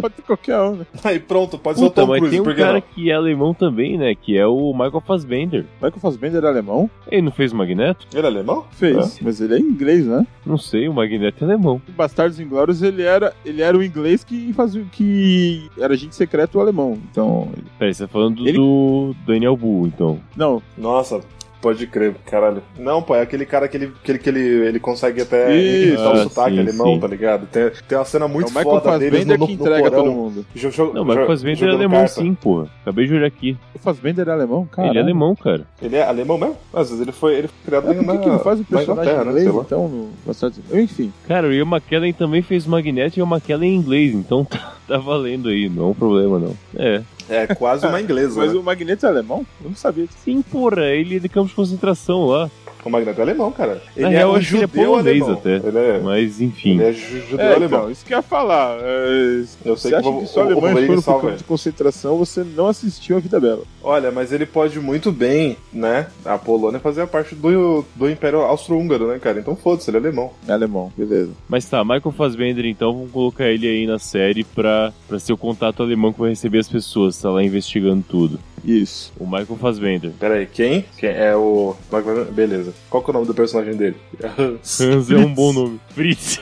[0.03, 0.87] pode ser qualquer um, né?
[1.05, 2.81] Aí pronto, pode ser o Tom mas Cruise, tem um cara não?
[2.83, 4.15] que é alemão também, né?
[4.15, 5.65] Que é o Michael Fassbender.
[5.81, 6.91] Michael Fassbender é alemão?
[7.11, 8.07] Ele não fez o Magneto?
[8.15, 8.65] Ele é alemão?
[8.73, 10.27] Fez, mas ele é inglês, né?
[10.45, 11.81] Não sei, o Magneto é alemão.
[11.89, 16.61] Em Bastardos Inglórios ele era, ele era o inglês que fazia que era agente secreto
[16.61, 16.99] alemão.
[17.11, 20.19] Então, ele- Peraí, você tá falando Ele- do Daniel Bull, então.
[20.37, 21.21] não, Nossa,
[21.63, 22.63] pode crer, caralho.
[22.79, 25.87] Não, pô, é aquele cara que ele, que ele, que ele, ele consegue até Isso.
[25.89, 27.01] imitar o Ah, sotaque sim, alemão, sim.
[27.01, 27.47] tá ligado?
[27.47, 30.05] Tem, tem uma cena muito é foda deles Fassbender no, que no, no entrega porão.
[30.05, 30.47] todo mundo.
[30.55, 32.15] Jo- jo- Não, mas o Fassbender é alemão carta.
[32.21, 32.69] sim, porra.
[32.83, 33.57] Acabei de olhar aqui.
[33.75, 34.89] O Fassbender é alemão, cara.
[34.89, 35.63] Ele é alemão, cara.
[35.81, 36.57] Ele é alemão mesmo?
[36.75, 38.77] Às vezes ele foi, ele foi criado É, na, que, que ele faz o na
[38.79, 39.31] personagem Inglaterra, né?
[39.31, 39.63] inglês, Sei lá.
[39.65, 40.81] então, no?
[40.81, 44.45] Enfim, Cara, o Ian McKellen também fez o Magneto e o McKellen em inglês, então
[44.51, 46.55] tá, tá valendo aí, não é um problema não.
[46.77, 47.03] É.
[47.33, 48.59] É quase uma inglesa, mas né?
[48.59, 49.47] o Magneto é alemão?
[49.63, 50.19] Eu não sabia disso.
[50.25, 52.51] Sim, porra, ele é de campo de concentração lá.
[52.85, 53.81] O Magneto é alemão, cara.
[53.97, 55.39] Ele Na é real, um é judeu polonês alemão.
[55.39, 55.57] até.
[55.69, 56.73] Ele é, Mas enfim.
[56.81, 57.79] ele é ju- judeu É, alemão.
[57.81, 58.77] então, isso que eu ia falar.
[58.81, 62.17] É, Eu sei você que acha o- que só alemães foram pro campo de concentração,
[62.19, 63.63] você não assistiu a Vida Bela.
[63.83, 66.07] Olha, mas ele pode muito bem, né?
[66.25, 69.39] A Polônia fazer parte do, do Império Austro-Húngaro, né, cara?
[69.39, 70.31] Então foda-se, ele é alemão.
[70.49, 71.31] É alemão, beleza.
[71.49, 75.37] Mas tá, Michael Fassbender então, vamos colocar ele aí na série pra, pra ser o
[75.37, 78.39] contato alemão que vai receber as pessoas, tá lá investigando tudo.
[78.65, 79.13] Isso.
[79.19, 80.13] O Michael Fassbender.
[80.19, 80.85] Pera aí, quem?
[80.97, 81.75] Quem é o.
[82.33, 82.73] Beleza.
[82.89, 83.97] Qual que é o nome do personagem dele?
[84.39, 84.81] Hans.
[84.81, 85.81] Hans é um bom nome.
[85.95, 86.41] Fritz.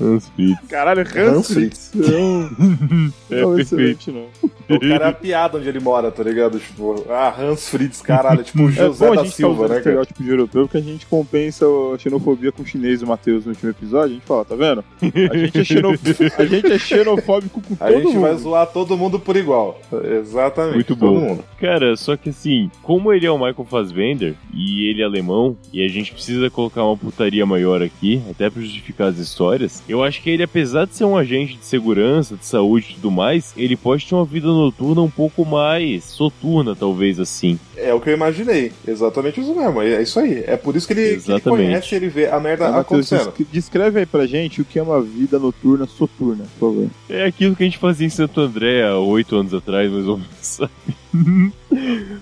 [0.00, 0.60] Hans Fritz.
[0.68, 1.90] Caralho, Hans Fritz.
[1.94, 2.50] Não,
[3.30, 3.60] É não perfeito.
[3.60, 4.26] excelente, não.
[4.70, 6.58] O cara é a piada onde ele mora, tá ligado?
[6.58, 8.42] Tipo, ah, Hans Fritz, caralho.
[8.44, 9.78] Tipo o É José bom a da gente tá Silva, usando né, cara?
[9.80, 13.44] estereótipo de europeu porque a gente compensa a xenofobia com o chinês e o Matheus
[13.44, 14.10] no último episódio.
[14.10, 14.84] A gente fala, tá vendo?
[15.30, 15.98] A gente é, xenof...
[16.38, 18.20] a gente é xenofóbico com A todo gente mundo.
[18.20, 19.80] vai zoar todo mundo por igual.
[20.20, 20.74] Exatamente.
[20.74, 21.20] Muito todo bom.
[21.20, 21.44] mundo.
[21.58, 25.84] Cara, só que assim, como ele é o Michael Fassbender e ele é alemão, e
[25.84, 30.22] a gente precisa colocar uma putaria maior aqui, até pra justificar as histórias, eu acho
[30.22, 33.76] que ele, apesar de ser um agente de segurança, de saúde e tudo mais, ele
[33.76, 37.58] pode ter uma vida noturna um pouco mais soturna, talvez assim.
[37.76, 38.72] É o que eu imaginei.
[38.86, 39.80] Exatamente isso mesmo.
[39.82, 40.44] É isso aí.
[40.46, 43.24] É por isso que ele, que ele conhece, ele vê a merda Matheus, acontecendo.
[43.28, 46.88] descre- descreve aí pra gente o que é uma vida noturna soturna, por favor.
[47.08, 50.16] É aquilo que a gente fazia em Santo André há oito anos atrás, mais ou
[50.18, 50.30] menos.
[50.40, 50.70] sabe?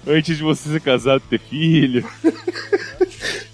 [0.07, 2.05] Antes de você ser casado e ter filho.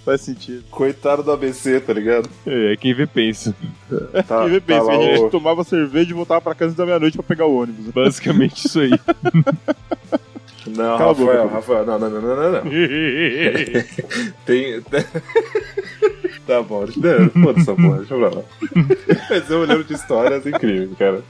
[0.04, 0.64] Faz sentido.
[0.70, 2.28] Coitado do ABC, tá ligado?
[2.46, 3.54] É, quem vê pensa.
[4.28, 5.30] Tá, e vê, tá pensa, a gente o...
[5.30, 7.86] tomava cerveja e voltava pra casa da meia-noite pra pegar o ônibus.
[7.86, 8.90] Basicamente isso aí.
[10.66, 11.46] Não, Rafael.
[11.46, 12.62] Rafael, não, não, não, não, não, não.
[14.46, 14.80] Tem.
[16.46, 18.30] tá bom, deixa- foda essa porra, deixa eu lá.
[19.28, 21.22] Mas eu lembro de histórias incríveis, cara.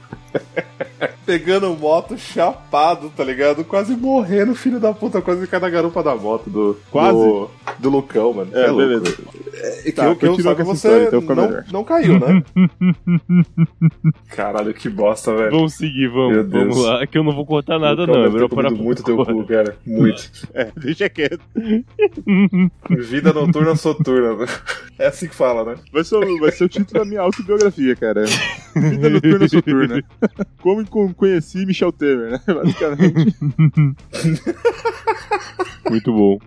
[1.25, 3.63] Pegando moto, chapado, tá ligado?
[3.63, 6.77] Quase morrendo, filho da puta, quase cai na garupa da moto do.
[6.91, 7.17] Quase?
[7.17, 8.51] Do, do Lucão, mano.
[8.53, 8.77] É, louco.
[8.87, 9.17] beleza.
[9.57, 11.65] É, que Tá, eu, que eu só que você história, então não, melhor.
[11.71, 12.43] não caiu, né?
[14.29, 15.51] Caralho, que bosta, velho.
[15.51, 16.33] Vamos seguir, vamos.
[16.33, 16.63] Meu Deus.
[16.75, 18.25] Vamos lá, que eu não vou cortar nada, Lucão não.
[18.25, 19.75] É melhor ter parar muito teu cu, cara.
[19.85, 20.29] Muito.
[20.53, 21.41] É, deixa quieto.
[22.89, 24.45] Vida noturna soturna.
[24.97, 25.75] É assim que fala, né?
[25.91, 28.23] Vai ser, o- vai ser o título da minha autobiografia, cara.
[28.75, 30.03] Vida noturna soturna.
[30.61, 32.41] Como conheci Michel Temer, né?
[32.47, 33.35] Basicamente.
[35.89, 36.39] Muito bom.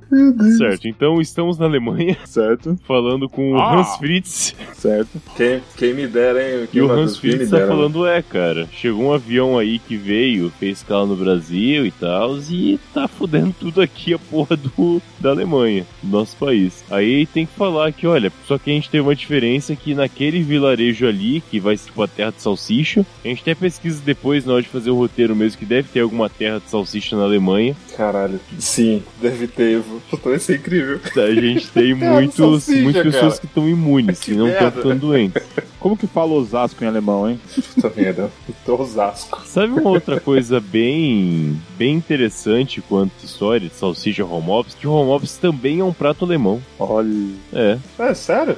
[0.56, 3.76] Certo, então estamos na Alemanha Certo, falando com o Ah.
[3.78, 4.54] Hans Fritz.
[4.74, 5.20] certo.
[5.36, 6.64] Quem, quem me dera, hein?
[6.64, 7.66] E Quem o me- Hans Fritz tá né?
[7.68, 12.36] falando, é, cara, chegou um avião aí que veio, fez escala no Brasil e tal,
[12.50, 16.82] e tá fudendo tudo aqui a porra do, da Alemanha, do nosso país.
[16.90, 20.42] Aí tem que falar que, olha, só que a gente tem uma diferença que naquele
[20.42, 24.27] vilarejo ali, que vai ser tipo a terra de salsicha, a gente até pesquisa depois
[24.44, 27.24] na hora de fazer o roteiro mesmo, que deve ter alguma terra de salsicha na
[27.24, 27.76] Alemanha.
[27.96, 29.82] Caralho, sim, deve ter.
[30.10, 31.00] Puta, vai ser incrível.
[31.16, 33.40] A gente tem muitos, salsicha, muitas pessoas cara.
[33.40, 35.42] que estão imunes, Que que não estão ficando doentes.
[35.80, 37.40] Como que fala Osasco em alemão, hein?
[37.74, 38.30] Puta merda.
[38.64, 39.40] Tô Osasco.
[39.46, 44.74] Sabe uma outra coisa bem bem interessante quanto história de salsicha home office?
[44.74, 46.60] Que home office também é um prato alemão.
[46.78, 47.08] Olha.
[47.52, 47.78] É.
[47.98, 48.56] É, sério?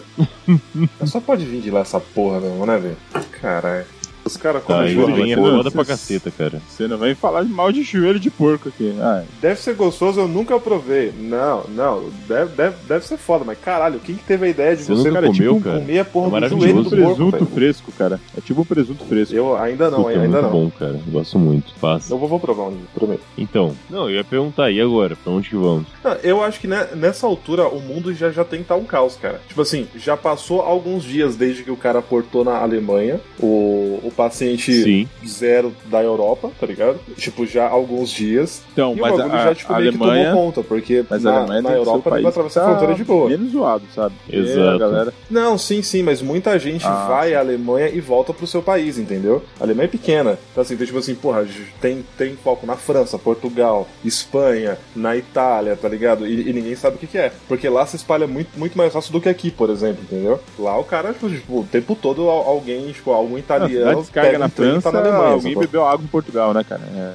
[1.05, 2.97] Só pode vir de lá essa porra mesmo, né, velho?
[3.41, 3.85] Caralho.
[4.31, 5.57] Os caras Tá, comem aí joelho de porco.
[5.57, 6.63] foda pra caceta, cara.
[6.69, 8.95] Você não vem falar de mal de joelho de porco aqui.
[9.01, 11.13] Ah, Deve ser gostoso, eu nunca provei.
[11.19, 14.83] Não, não, deve, deve, deve ser foda, mas caralho, quem que teve a ideia de
[14.85, 15.81] Você você, cara, comeu, tipo, cara?
[15.81, 17.47] comer a porra É do joelho tipo do um porco, presunto velho?
[17.47, 18.21] fresco, cara.
[18.37, 19.35] É tipo um presunto fresco.
[19.35, 20.51] Eu ainda não, Puta, é ainda muito não.
[20.51, 20.93] bom, cara.
[21.07, 21.73] Eu gosto muito.
[21.81, 22.13] Passa.
[22.13, 23.23] Eu vou, vou provar um dia, prometo.
[23.37, 25.17] Então, não, eu ia perguntar, e agora?
[25.17, 25.87] Pra onde que vamos?
[26.05, 28.85] Não, eu acho que ne- nessa altura o mundo já, já tem que estar um
[28.85, 29.41] caos, cara.
[29.49, 34.13] Tipo assim, já passou alguns dias desde que o cara portou na Alemanha o, o
[34.25, 35.09] paciente Sim.
[35.27, 36.99] zero da Europa, tá ligado?
[37.17, 38.63] Tipo, já há alguns dias.
[38.73, 40.31] Então, E mas o a, já, tipo, a Alemanha.
[40.31, 43.05] tomou conta, porque Mas a na, Alemanha na Europa ele vai atravessar a fronteira de
[43.05, 43.29] boa.
[43.31, 44.15] Menos zoado, sabe?
[44.25, 44.69] Porque Exato.
[44.71, 45.15] A galera...
[45.31, 48.99] Não, sim, sim, mas muita gente Ah, vai à Alemanha e volta pro seu país,
[48.99, 49.43] entendeu?
[49.59, 50.39] A Alemanha é pequena.
[50.53, 51.47] Então, assim, tem, tipo assim, porra,
[51.81, 56.27] tem, tem foco na França, Portugal, Espanha, na Itália, tá ligado?
[56.27, 57.33] E, e ninguém sabe o que, que é.
[57.49, 60.39] Porque lá se espalha muito, muito mais fácil do que aqui, por exemplo, entendeu?
[60.59, 64.00] Lá o cara, tipo, tipo, o tempo todo al- alguém, tipo, algum italiano.
[64.01, 66.65] Descarga pega na um e França, tá na Alemanha, alguém bebeu água em Portugal, né,
[66.65, 66.83] cara?
[66.97, 67.13] É.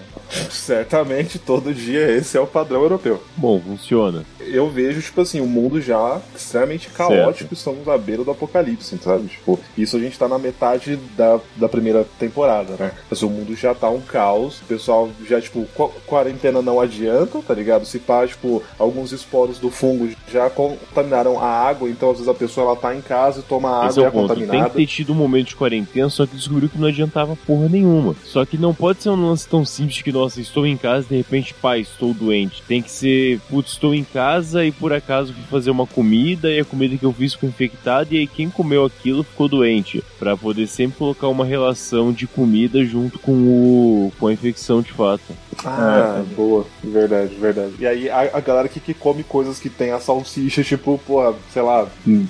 [0.49, 3.21] Certamente todo dia esse é o padrão europeu.
[3.37, 4.23] Bom, funciona.
[4.39, 9.27] eu vejo, tipo assim, o mundo já extremamente caótico, estamos à beira do apocalipse, sabe?
[9.27, 12.91] Tipo, isso a gente tá na metade da, da primeira temporada, né?
[13.11, 17.39] Assim, o mundo já tá um caos, o pessoal já, tipo, qu- quarentena não adianta,
[17.41, 17.85] tá ligado?
[17.85, 22.33] Se pá, tipo, alguns esporos do fungo já contaminaram a água, então às vezes a
[22.33, 24.27] pessoa ela tá em casa e toma Esse água é e é ponto.
[24.35, 24.69] Tem contaminada.
[24.71, 28.15] que ter tido um momento de quarentena, só que descobriu que não adiantava porra nenhuma.
[28.23, 31.09] Só que não pode ser um lance tão simples que, nossa, estou em casa e
[31.09, 32.61] de repente, pá, estou doente.
[32.67, 36.59] Tem que ser, putz, estou em casa e por acaso fui fazer uma comida e
[36.59, 40.03] a comida que eu fiz ficou infectada e aí quem comeu aquilo ficou doente.
[40.19, 44.91] Pra poder sempre colocar uma relação de comida junto com o com a infecção de
[44.91, 45.23] fato.
[45.63, 47.73] Ah, boa, verdade, verdade.
[47.79, 51.33] E aí a, a galera que, que come coisas que tem a salsicha, tipo, porra,
[51.53, 52.25] sei lá, 90%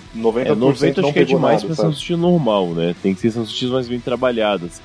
[0.45, 1.89] É, 90 não acho que é demais nada, pra sabe?
[1.89, 2.95] salsicha normal, né?
[3.01, 4.34] Tem que ser salsichas mais bem trabalhadas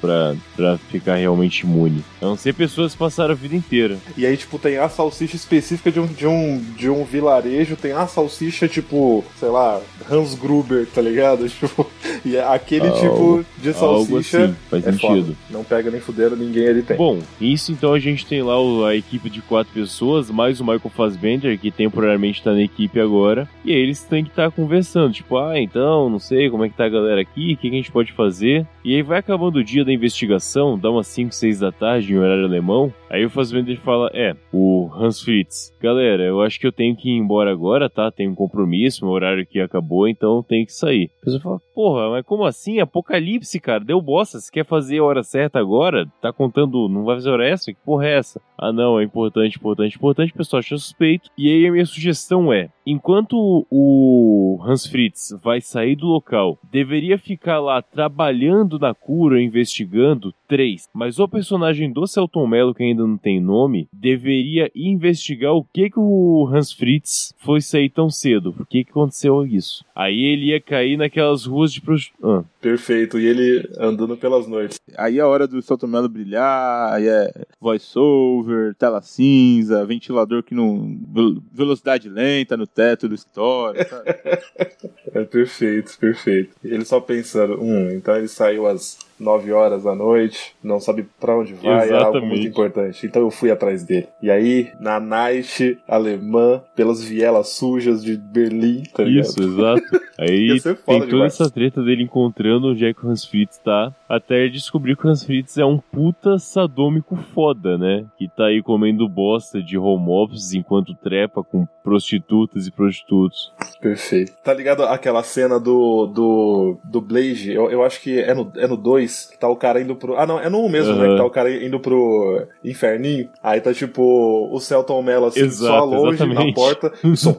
[0.01, 2.05] pra, pra ficar realmente imune.
[2.21, 3.97] A não ser pessoas que passaram a vida inteira.
[4.17, 7.93] E aí, tipo, tem a salsicha específica de um, de um, de um vilarejo, tem
[7.93, 11.49] a salsicha, tipo, sei lá, Hans Gruber, tá ligado?
[11.61, 11.87] Tipo,
[12.25, 14.45] e é aquele tipo de Algo salsicha.
[14.45, 15.09] assim, faz é sentido.
[15.09, 15.37] foda.
[15.51, 16.97] Não pega nem fudeiro, ninguém ali tem.
[16.97, 18.55] Bom, isso então a gente tem lá
[18.89, 23.49] a equipe de quatro pessoas, mais o Michael Fassbender, que temporariamente tá na equipe agora,
[23.65, 26.77] e aí eles têm que estar conversando, tipo, ah, então, não sei como é que
[26.77, 28.67] tá a galera aqui, o que, que a gente pode fazer.
[28.85, 32.19] E aí vai acabando o dia da investigação, dá umas 5, 6 da tarde em
[32.19, 36.73] horário alemão, aí o Fassbender fala, é, o Hans Fritz, galera, eu acho que eu
[36.73, 38.11] tenho que ir embora agora, tá?
[38.11, 41.11] Tenho um compromisso, meu horário aqui acabou, então tenho que sair.
[41.23, 42.81] A pessoa fala, porra, mas como assim?
[42.81, 46.07] Apocalipse, cara, deu bosta, você quer fazer a hora certa agora?
[46.21, 47.73] Tá contando, não vai fazer hora extra?
[47.73, 48.43] Que porra é essa?
[48.59, 51.31] Ah não, é importante, importante, importante, o pessoal acha suspeito.
[51.39, 57.19] E aí a minha sugestão é, enquanto o Hans Fritz vai sair do local, deveria
[57.19, 60.89] ficar lá trabalhando na cura, investigando, três.
[60.93, 65.91] Mas o personagem do Celton Mello, que ainda não tem nome, deveria investigar o que
[65.91, 68.53] que o Hans Fritz foi sair tão cedo.
[68.53, 69.85] Por que que aconteceu isso?
[69.95, 72.45] Aí ele ia cair naquelas ruas de prostituição.
[72.61, 73.19] Perfeito.
[73.19, 74.79] E ele andando pelas noites.
[74.97, 80.55] Aí é a hora do Celton Mello brilhar, aí é voice-over, tela cinza, ventilador que
[80.55, 80.99] não.
[81.13, 84.11] ve- velocidade lenta no teto do escritório, sabe?
[85.13, 86.55] É perfeito, perfeito.
[86.63, 91.39] Ele só pensando, hum, então ele saiu às 9 horas da noite, não sabe pra
[91.39, 93.07] onde vai, é algo muito importante.
[93.07, 94.09] Então eu fui atrás dele.
[94.23, 99.25] E aí, na night alemã, pelas vielas sujas de Berlim, tá ligado?
[99.25, 99.83] Isso, exato.
[100.19, 104.49] Aí tem toda essa treta dele encontrando onde é que o Hans Fritz tá, até
[104.49, 108.07] descobrir que o Hans Fritz é um puta sadômico foda, né?
[108.19, 113.53] Que tá aí comendo bosta de home office enquanto trepa com prostitutas e prostitutos.
[113.81, 114.33] Perfeito.
[114.43, 117.53] Tá ligado aquela cena do, do, do Blade?
[117.53, 119.95] Eu, eu acho que é no 2, é no dois, que tá o cara indo
[119.97, 120.17] pro.
[120.17, 120.99] Ah, não, é no 1 um mesmo, uhum.
[120.99, 121.09] né?
[121.09, 123.29] Que tá o cara indo pro inferninho.
[123.43, 126.47] Aí tá tipo o Celton Mello assim, Exato, só longe exatamente.
[126.47, 126.93] na porta.
[127.17, 127.37] Só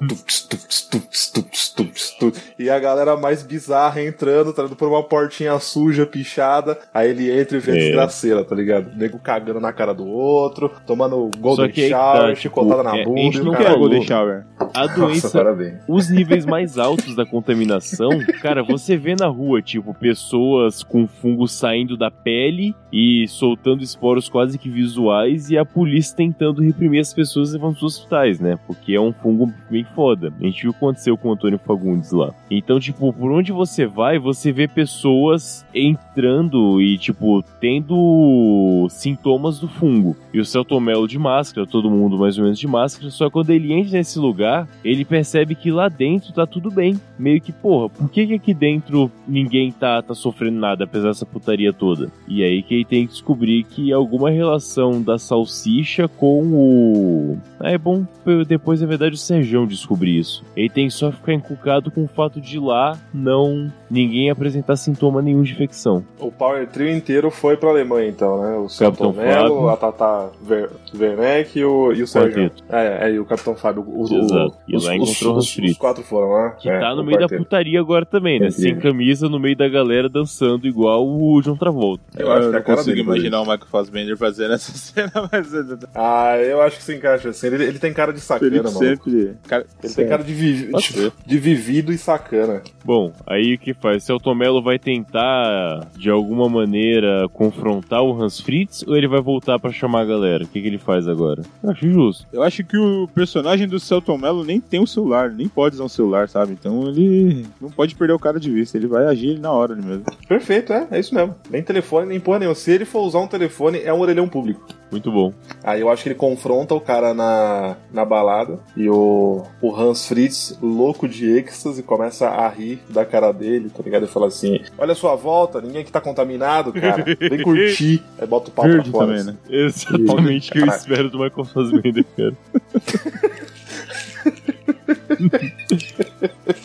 [2.58, 6.78] e a galera mais bizarra entrando, tá indo por uma portinha suja, pichada.
[6.94, 7.74] Aí ele entra e vê é.
[7.74, 8.92] a desgraceira, tá ligado?
[8.92, 13.20] O nego cagando na cara do outro, tomando golden shower, tá, chicotada tipo, na bunda.
[13.20, 14.46] É, a gente não quer golden shower.
[14.74, 18.10] A doença, Nossa, os níveis mais altos da contaminação,
[18.42, 24.30] cara, você vê na rua, tipo, pessoas com fungo saindo da pele e soltando esporos
[24.30, 28.58] quase que visuais e a polícia tentando reprimir as pessoas levando os hospitais, né?
[28.68, 30.34] Porque é um fungo bem foda.
[30.40, 32.34] A gente viu o que aconteceu com o Antônio Fagundes lá.
[32.50, 39.68] Então, tipo, por onde você vai, você vê pessoas entrando e, tipo, tendo sintomas do
[39.68, 40.16] fungo.
[40.34, 43.32] E o Celton Mello de máscara, todo mundo mais ou menos de máscara, só que
[43.32, 47.00] quando ele entra nesse lugar, ele percebe que lá dentro tá tudo bem.
[47.18, 51.26] Meio que, porra, por que, que aqui dentro ninguém tá, tá sofrendo nada, apesar dessa
[51.26, 52.10] putaria toda?
[52.28, 57.38] E aí que ele tem que descobrir que alguma relação da salsicha com o.
[57.60, 58.06] Ah, é bom
[58.48, 60.44] depois, na verdade, o Serjão descobrir isso.
[60.56, 65.42] Ele tem só ficar encucado com o fato de lá não ninguém apresentar sintoma nenhum
[65.42, 66.04] de infecção.
[66.20, 68.56] O Power Trio inteiro foi pra Alemanha, então, né?
[68.58, 72.52] O Capitão Melo, a Tata Ver Werneck e o, e o Sérgio.
[72.70, 73.86] É, é, e o Capitão Fábio.
[73.88, 74.51] Os, Exato.
[74.68, 76.50] E os, lá encontrou os, os, os quatro foram lá.
[76.52, 78.48] Que é, tá no meio da putaria agora também, né?
[78.48, 82.04] É Sem camisa, no meio da galera dançando igual o John Travolta.
[82.18, 85.52] Eu, eu acho que eu consigo imaginar o Michael Fassbender fazendo essa cena, mas...
[85.94, 87.48] Ah, eu acho que se encaixa assim.
[87.48, 88.72] Ele, ele tem cara de sacana, mano.
[88.72, 89.36] Sempre...
[89.48, 90.72] Cara, ele tem cara de, vi...
[90.72, 92.62] de, de vivido e sacana.
[92.84, 94.04] Bom, aí o que faz?
[94.04, 99.60] Celton Mello vai tentar, de alguma maneira, confrontar o Hans Fritz ou ele vai voltar
[99.60, 100.44] para chamar a galera?
[100.44, 101.44] O que, que ele faz agora?
[101.64, 102.28] Eu acho justo.
[102.32, 105.84] Eu acho que o personagem do Celton Mello nem tem um celular, nem pode usar
[105.84, 106.54] um celular, sabe?
[106.54, 109.84] Então ele não pode perder o cara de vista, ele vai agir na hora ali
[109.84, 110.06] mesmo.
[110.28, 111.36] Perfeito, é, é isso mesmo.
[111.50, 112.56] Nem telefone, nem porra nenhuma.
[112.56, 114.62] Se ele for usar um telefone, é um orelhão público.
[114.92, 115.34] Muito bom.
[115.64, 120.06] Aí eu acho que ele confronta o cara na, na balada e o, o Hans
[120.06, 124.04] Fritz, louco de êxtase, começa a rir da cara dele, tá ligado?
[124.04, 127.06] E fala assim: Olha a sua volta, ninguém aqui tá contaminado, cara.
[127.06, 128.04] Vem curtir.
[128.20, 129.18] Aí bota o pau Verde pra fora.
[129.18, 129.38] Também, né?
[129.50, 132.38] Exatamente o que eu espero do Michael Fassbender, cara.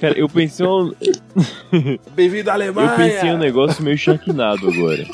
[0.01, 0.93] Cara, eu pensei um.
[2.15, 2.91] Bem-vindo à Alemanha!
[2.91, 5.05] Eu pensei um negócio meio chaquinado agora.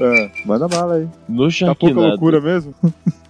[0.00, 1.08] Ah, manda bala aí.
[1.28, 1.78] No Sharknado.
[1.78, 2.74] Tá pouca loucura mesmo?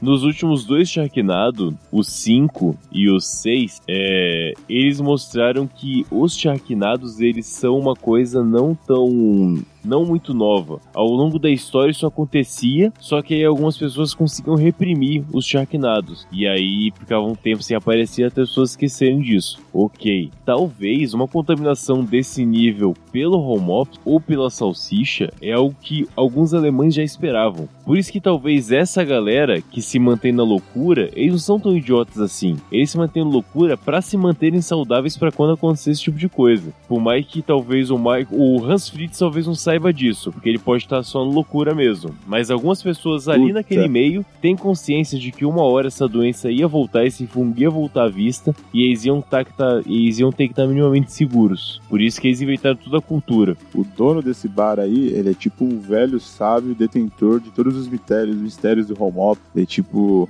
[0.05, 7.21] Nos últimos dois Sharknado, o 5 e o 6, é, eles mostraram que os Sharknados
[7.21, 10.81] eles são uma coisa não tão não muito nova.
[10.95, 16.27] Ao longo da história isso acontecia, só que aí algumas pessoas conseguiam reprimir os Sharknados.
[16.33, 19.61] E aí ficava um tempo sem aparecer até as pessoas esquecerem disso.
[19.73, 26.09] Ok, talvez uma contaminação desse nível pelo home office ou pela salsicha é algo que
[26.17, 27.69] alguns alemães já esperavam.
[27.85, 31.77] Por isso que talvez essa galera que se mantém na loucura, eles não são tão
[31.77, 32.57] idiotas assim.
[32.71, 36.29] Eles se mantêm na loucura para se manterem saudáveis para quando acontecer esse tipo de
[36.29, 36.73] coisa.
[36.89, 40.59] Por mais que talvez o Mike, o Hans Fritz talvez não saiba disso, porque ele
[40.59, 42.15] pode estar só na loucura mesmo.
[42.27, 43.55] Mas algumas pessoas ali Puta.
[43.55, 47.71] naquele meio têm consciência de que uma hora essa doença ia voltar, esse fungo ia
[47.71, 51.81] voltar à vista e eles iam, tá, tá, eles iam ter que estar minimamente seguros.
[51.89, 53.57] Por isso que eles inventaram toda a cultura.
[53.75, 57.89] O dono desse bar aí, ele é tipo um velho sábio detentor de todos os
[57.89, 59.45] mistérios, mistérios do home office.
[59.57, 60.29] É tipo, o,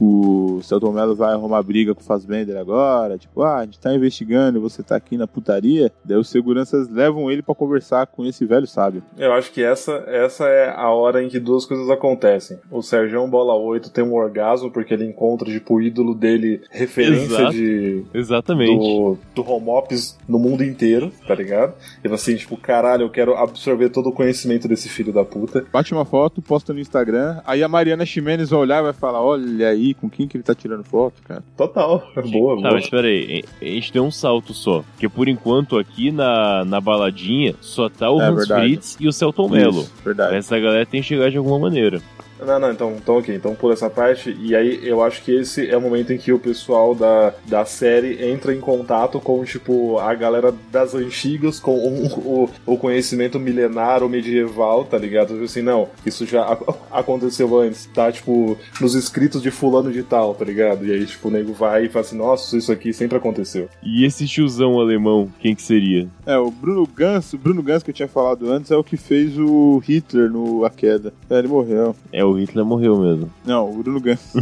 [0.00, 3.18] o Celton Mello vai arrumar briga com o Fassbender agora.
[3.18, 5.92] Tipo, ah, a gente tá investigando e você tá aqui na putaria.
[6.04, 9.02] Daí os seguranças levam ele para conversar com esse velho sábio.
[9.16, 12.58] Eu acho que essa, essa é a hora em que duas coisas acontecem.
[12.70, 17.34] O Sergião Bola 8 tem um orgasmo porque ele encontra, tipo, o ídolo dele, referência
[17.34, 17.52] Exato.
[17.52, 18.04] de.
[18.12, 18.78] Exatamente.
[18.78, 21.74] Do, do home office no mundo inteiro, tá ligado?
[22.04, 25.64] E assim, tipo, caralho, eu quero absorver todo o conhecimento desse filho da puta.
[25.72, 29.22] Bate uma foto, posta no Instagram, aí a Mariana Ximenes vai olhar e vai falar:
[29.22, 31.42] olha aí com quem que ele tá tirando foto, cara.
[31.56, 32.62] Total, é boa, boa.
[32.62, 34.84] Tá, mas peraí, a gente tem um salto só.
[34.92, 38.62] Porque por enquanto aqui na, na baladinha só tá o é, Hans verdade.
[38.62, 39.86] Fritz e o Celton Mello.
[40.04, 40.36] Verdade.
[40.36, 42.00] Essa galera tem que chegar de alguma maneira.
[42.44, 44.36] Não, não, então, então ok, então pula essa parte.
[44.40, 47.64] E aí eu acho que esse é o momento em que o pessoal da, da
[47.64, 54.02] série entra em contato com, tipo, a galera das antigas, com o, o conhecimento milenar
[54.02, 55.28] ou medieval, tá ligado?
[55.28, 56.58] Tipo assim, não, isso já
[56.90, 58.10] aconteceu antes, tá?
[58.10, 60.86] Tipo, nos escritos de fulano de tal, tá ligado?
[60.86, 63.68] E aí, tipo, o nego vai e fala assim, nossa, isso aqui sempre aconteceu.
[63.82, 66.08] E esse tiozão alemão, quem que seria?
[66.26, 68.96] É, o Bruno Gans, o Bruno Gans que eu tinha falado antes é o que
[68.96, 71.12] fez o Hitler no A Queda.
[71.28, 71.94] É, ele morreu.
[72.12, 73.30] É, o Hitler morreu mesmo.
[73.44, 74.32] Não, o Bruno Gans.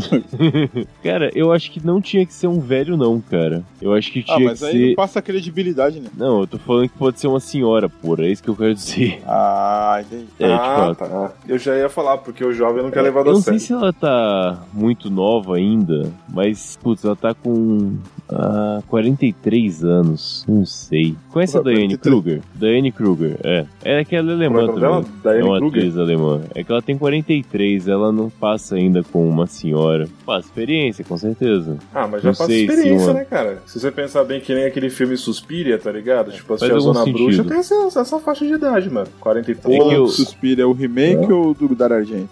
[1.02, 3.64] cara, eu acho que não tinha que ser um velho, não, cara.
[3.80, 4.88] Eu acho que ah, tinha mas que aí ser.
[4.88, 6.08] não passa credibilidade, né?
[6.16, 8.24] Não, eu tô falando que pode ser uma senhora, porra.
[8.24, 9.22] É isso que eu quero dizer.
[9.26, 10.26] Ah, entendi.
[10.38, 11.32] É, ah, tipo, tá.
[11.48, 13.58] Eu já ia falar, porque o jovem não quer levar eu a não sério.
[13.58, 17.96] sei se ela tá muito nova ainda, mas, putz, ela tá com
[18.34, 20.44] ah, 43 anos.
[20.48, 21.14] Não sei.
[21.30, 22.00] Conhece Pô, a Diane 43.
[22.02, 22.40] Kruger?
[22.54, 23.66] Diane Kruger, é.
[23.84, 25.02] É aquela alemã Como é o nome dela?
[25.04, 25.20] também.
[25.22, 25.78] Diane é uma Kruger?
[25.80, 26.40] atriz alemã.
[26.54, 30.08] É que ela tem 43, ela não passa ainda com uma senhora.
[30.24, 31.76] Passa experiência, com certeza.
[31.94, 33.62] Ah, mas já Não passa experiência, uma- né, cara?
[33.66, 36.30] Se você pensar bem que nem aquele filme Suspiria, tá ligado?
[36.32, 37.48] Tipo, faz assistir a Zona Bruxa sentido.
[37.48, 39.08] tem essa, essa faixa de idade, mano.
[39.20, 39.88] 40 e É pouco.
[39.88, 42.28] que eu- O Suspira é o remake ou o do Dar Argento?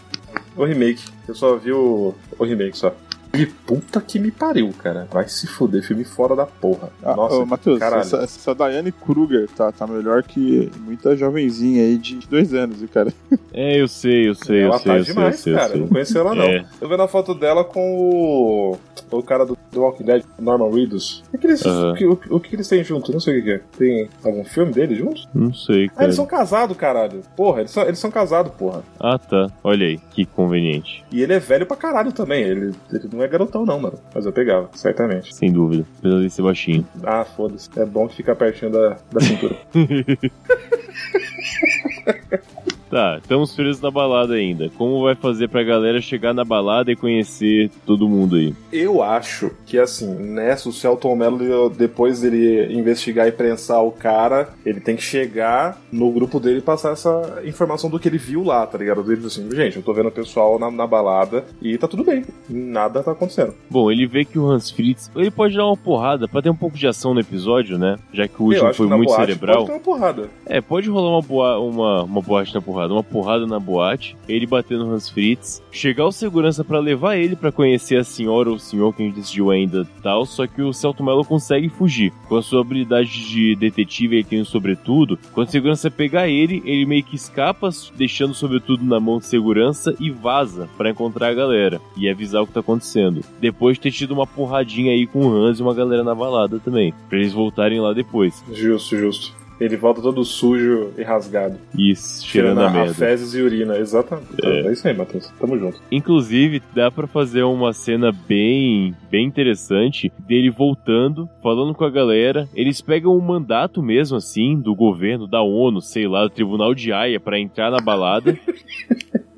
[0.56, 1.02] O remake.
[1.28, 2.94] Eu só vi o, o remake só.
[3.32, 5.06] E puta que me pariu, cara.
[5.12, 6.90] Vai se fuder, filme fora da porra.
[7.02, 11.96] Ah, Nossa, ô, Matheus, essa, essa Diane Kruger tá, tá melhor que muita jovenzinha aí
[11.96, 13.12] de dois anos, viu, cara?
[13.52, 15.56] É, eu sei, eu sei, ela eu sei, tá eu sei, eu demais, sei, eu
[15.56, 15.70] cara.
[15.72, 15.80] sei.
[15.80, 16.44] Não conheci ela, não.
[16.44, 16.64] É.
[16.80, 18.76] Eu vendo a foto dela com o.
[19.12, 21.24] O cara do, do Walking Dead, Norman Reedus.
[21.34, 21.90] O que, eles, Aham.
[21.92, 23.10] o, que, o, que- o que eles têm junto?
[23.12, 23.60] Não sei o que, é.
[23.76, 25.28] Tem algum filme deles juntos?
[25.34, 26.04] Não sei, Ah, cara.
[26.04, 27.20] eles são casados, caralho.
[27.36, 28.84] Porra, eles são, eles são casados, porra.
[29.00, 29.50] Ah, tá.
[29.64, 31.04] Olha aí, que conveniente.
[31.10, 32.44] E ele é velho pra caralho também.
[32.44, 33.98] Ele, ele não é garotão, não, mano.
[34.14, 35.34] Mas eu pegava, certamente.
[35.34, 35.84] Sem dúvida.
[35.98, 36.86] Apesar de ser baixinho.
[37.04, 37.68] Ah, foda-se.
[37.78, 39.56] É bom que fica pertinho da, da cintura.
[42.90, 44.68] Tá, estamos presos na balada ainda.
[44.76, 48.52] Como vai fazer pra galera chegar na balada e conhecer todo mundo aí?
[48.72, 54.48] Eu acho que, assim, nessa, o Celton Mello, depois dele investigar e prensar o cara,
[54.66, 58.42] ele tem que chegar no grupo dele e passar essa informação do que ele viu
[58.42, 59.00] lá, tá ligado?
[59.00, 62.02] Ele diz assim, gente, eu tô vendo o pessoal na, na balada e tá tudo
[62.02, 63.54] bem, nada tá acontecendo.
[63.70, 65.10] Bom, ele vê que o Hans Fritz.
[65.14, 67.96] Ele pode dar uma porrada pra ter um pouco de ação no episódio, né?
[68.12, 69.58] Já que o último foi muito cerebral.
[69.58, 70.28] pode ter uma porrada.
[70.44, 74.46] É, pode rolar uma, boa, uma, uma boate na porrada, uma porrada na boate, ele
[74.46, 78.56] bater no Hans Fritz, chegar o segurança pra levar ele pra conhecer a senhora ou
[78.56, 82.12] o senhor que a gente decidiu ainda tal, só que o Celto Mello consegue fugir.
[82.28, 86.62] Com a sua habilidade de detetive, ele tem um sobretudo, quando o segurança pegar ele,
[86.64, 91.28] ele meio que escapa, deixando o sobretudo na mão de segurança e vaza pra encontrar
[91.28, 93.22] a galera e avisar o que tá acontecendo.
[93.40, 96.58] Depois de ter tido uma porradinha aí com o Hans e uma galera na balada
[96.58, 98.44] também, pra eles voltarem lá depois.
[98.52, 99.39] Justo, justo.
[99.60, 101.58] Ele volta todo sujo e rasgado.
[101.78, 102.94] Isso, cheirando Cheirando a merda.
[102.94, 104.28] fezes e urina, exatamente.
[104.42, 104.66] É.
[104.68, 104.72] É.
[104.72, 105.30] isso aí, Matheus.
[105.38, 105.80] Tamo junto.
[105.92, 112.48] Inclusive, dá pra fazer uma cena bem, bem interessante dele voltando, falando com a galera.
[112.54, 116.90] Eles pegam um mandato mesmo assim do governo, da ONU, sei lá, do Tribunal de
[116.92, 118.36] Haia pra entrar na balada.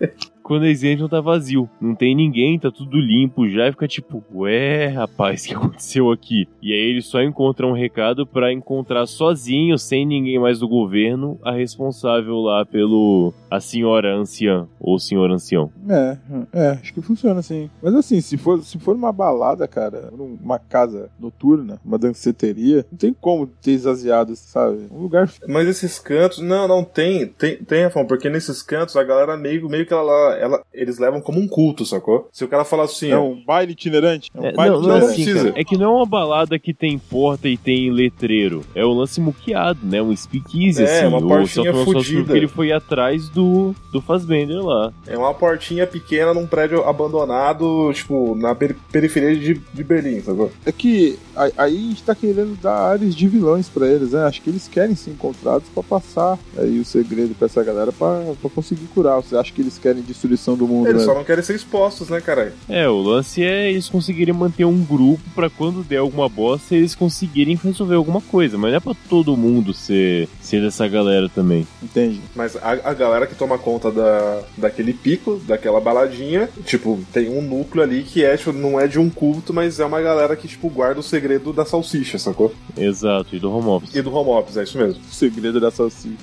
[0.53, 1.67] Quando eles entram, tá vazio.
[1.81, 3.69] Não tem ninguém, tá tudo limpo já.
[3.69, 6.47] E fica tipo, ué, rapaz, o que aconteceu aqui?
[6.61, 11.39] E aí eles só encontram um recado pra encontrar sozinho, sem ninguém mais do governo,
[11.43, 13.33] a responsável lá pelo.
[13.51, 15.73] a senhora anciã, ou senhor ancião.
[15.89, 16.19] É,
[16.53, 17.71] é, acho que funciona assim.
[17.83, 22.99] Mas assim, se for, se for uma balada, cara, uma casa noturna, uma danceteria, não
[22.99, 24.87] tem como ter exasiados, sabe?
[24.91, 25.33] Um lugar.
[25.49, 29.67] Mas esses cantos, não, não tem, tem, tem, Rafão, porque nesses cantos a galera meio,
[29.67, 32.29] meio que ela, ela, eles levam como um culto, sacou?
[32.33, 34.31] Se o cara falar assim, É um baile itinerante.
[34.35, 35.13] É um É, baile não, não, não itinerante.
[35.21, 35.49] assim, precisa.
[35.51, 35.61] cara.
[35.61, 38.63] É que não é uma balada que tem porta e tem letreiro.
[38.75, 40.03] É um lance muqueado, né?
[40.03, 41.07] Um speakeasy, É, assim.
[41.07, 42.33] uma o portinha descobriu fudida.
[42.33, 44.93] que ele foi atrás do, do Fassbender lá.
[45.07, 50.51] é uma portinha pequena num prédio abandonado, tipo, na peri- periferia de, de Berlim, sacou?
[50.67, 54.25] É que aí a gente tá querendo dar áreas de vilões pra eles, né?
[54.25, 58.23] Acho que eles querem ser encontrados pra passar aí o segredo pra essa galera pra,
[58.41, 59.17] pra conseguir curar.
[59.23, 61.07] Você acha que eles querem destruição do mundo, Eles né?
[61.07, 62.53] só não querem ser expostos, né, caralho?
[62.69, 66.95] É, o lance é eles conseguirem manter um grupo pra quando der alguma bosta eles
[66.95, 68.57] conseguirem resolver alguma coisa.
[68.59, 71.67] Mas não é pra todo mundo ser, ser dessa galera também.
[71.83, 72.21] Entende?
[72.35, 77.43] Mas a, a galera que toma conta da, daquele pico, daquela baladinha, tipo, tem um
[77.43, 80.49] núcleo ali que é, tipo, não é de um culto, mas é uma galera que,
[80.49, 82.55] tipo, guarda o segredo da salsicha, sacou?
[82.77, 83.95] Exato, e do home office.
[83.95, 85.01] E do home office, é isso mesmo.
[85.03, 86.17] O segredo da salsicha.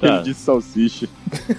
[0.00, 0.14] tá.
[0.16, 1.08] Ele disse salsicha.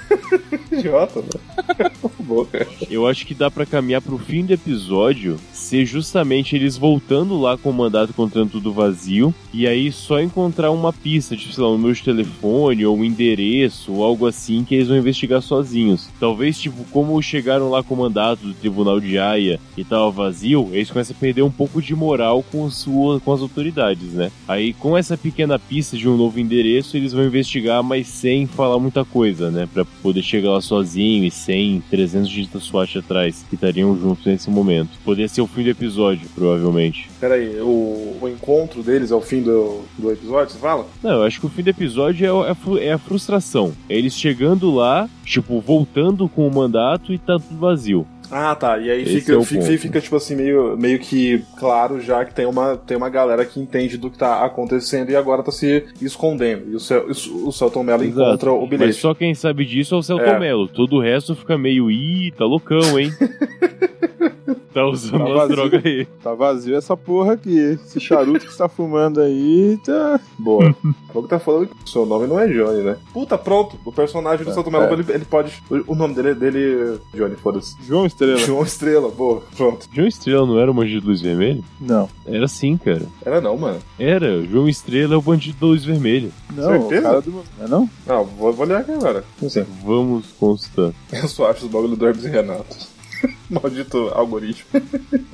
[0.72, 1.59] Idiota, né?
[2.90, 7.58] Eu acho que dá pra caminhar pro fim do episódio ser justamente eles voltando lá
[7.58, 11.70] com o mandato encontrando tudo vazio e aí só encontrar uma pista, tipo, sei lá,
[11.70, 16.10] um número de telefone ou um endereço ou algo assim que eles vão investigar sozinhos.
[16.20, 20.70] Talvez, tipo, como chegaram lá com o mandato do tribunal de Haia e tava vazio,
[20.72, 24.32] eles começam a perder um pouco de moral com, sua, com as autoridades, né?
[24.48, 28.80] Aí, com essa pequena pista de um novo endereço, eles vão investigar, mas sem falar
[28.80, 29.68] muita coisa, né?
[29.72, 34.52] Pra poder chegar lá sozinho e sem 300 de SWAT atrás, que estariam juntos nesse
[34.52, 34.92] momento.
[35.04, 37.10] Poderia ser o fim do episódio, provavelmente.
[37.20, 40.86] Pera aí, o, o encontro deles é o fim do, do episódio, você fala?
[41.02, 43.74] Não, eu acho que o fim do episódio é, é é a frustração.
[43.90, 48.06] É eles chegando lá, tipo, voltando com o mandato e tá tudo vazio.
[48.32, 48.78] Ah, tá.
[48.78, 52.34] E aí Esse fica, é fica, fica, tipo assim, meio, meio que claro já que
[52.34, 55.86] tem uma, tem uma galera que entende do que tá acontecendo e agora tá se
[56.02, 56.70] escondendo.
[56.72, 58.22] E o, Cel, o Celton Mello Exato.
[58.30, 58.94] encontra o Mas bilhete.
[58.94, 60.40] só quem sabe disso é o Celton É.
[60.40, 60.68] Mello.
[60.68, 63.12] Todo o resto fica meio, ih, tá loucão, hein?
[64.74, 65.56] tá usando Tá vazio.
[65.56, 66.06] drogas aí.
[66.24, 67.58] Tá vazio essa porra aqui.
[67.58, 70.20] Esse charuto que você tá fumando aí tá.
[70.38, 70.76] Boa.
[71.12, 72.96] O que tá falando que o seu nome não é Johnny, né?
[73.12, 73.80] Puta, pronto.
[73.84, 74.70] O personagem do É.
[74.72, 74.94] Mello, É.
[74.94, 75.52] ele, ele pode.
[75.70, 77.76] O, o nome dele, dele é Johnny, foda-se.
[77.84, 78.38] João Estrela.
[78.40, 79.88] João Estrela, boa, pronto.
[79.94, 81.62] João Estrela não era o bandido de luz vermelha?
[81.80, 82.10] Não.
[82.26, 83.04] Era sim, cara.
[83.26, 83.80] Era não, mano.
[83.98, 84.44] Era.
[84.46, 86.30] João Estrela é o bandido da luz vermelha.
[86.54, 87.00] Não, Certeza?
[87.00, 87.32] o cara do.
[87.32, 87.90] Não é não?
[88.06, 89.24] Não, vou, vou olhar aqui agora.
[89.44, 90.92] Assim, Vamos constar.
[91.14, 92.78] eu só acho os bagulho do Hermes e Renato.
[93.50, 94.66] Maldito algoritmo.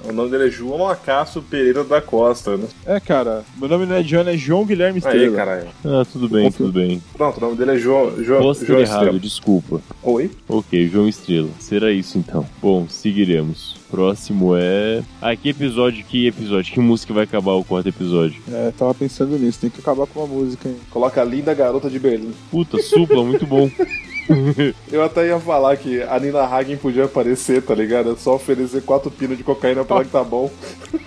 [0.03, 2.67] o nome dele é João Acácio Pereira da Costa, né?
[2.85, 3.43] É, cara.
[3.57, 5.35] Meu nome não é Johnny, é João Guilherme Aí, Estrela.
[5.35, 5.67] caralho.
[5.83, 7.01] Ah, tudo bem, tudo bem.
[7.13, 9.19] Pronto, o nome dele é João, João, João errado, Estrela.
[9.19, 9.81] desculpa.
[10.03, 10.31] Oi?
[10.47, 11.49] Ok, João Estrela.
[11.59, 12.45] Será isso então.
[12.61, 13.75] Bom, seguiremos.
[13.91, 15.03] Próximo é.
[15.21, 16.73] Ah, que episódio, que episódio?
[16.73, 18.41] Que música vai acabar o quarto episódio?
[18.51, 19.59] É, tava pensando nisso.
[19.61, 20.75] Tem que acabar com uma música, hein?
[20.89, 22.33] Coloca a linda garota de Berlim.
[22.51, 23.69] Puta, supla, muito bom.
[24.91, 28.11] Eu até ia falar que a Nina Hagen podia aparecer, tá ligado?
[28.11, 30.51] É só oferecer quatro pinos de cocaína pra ela que tá bom.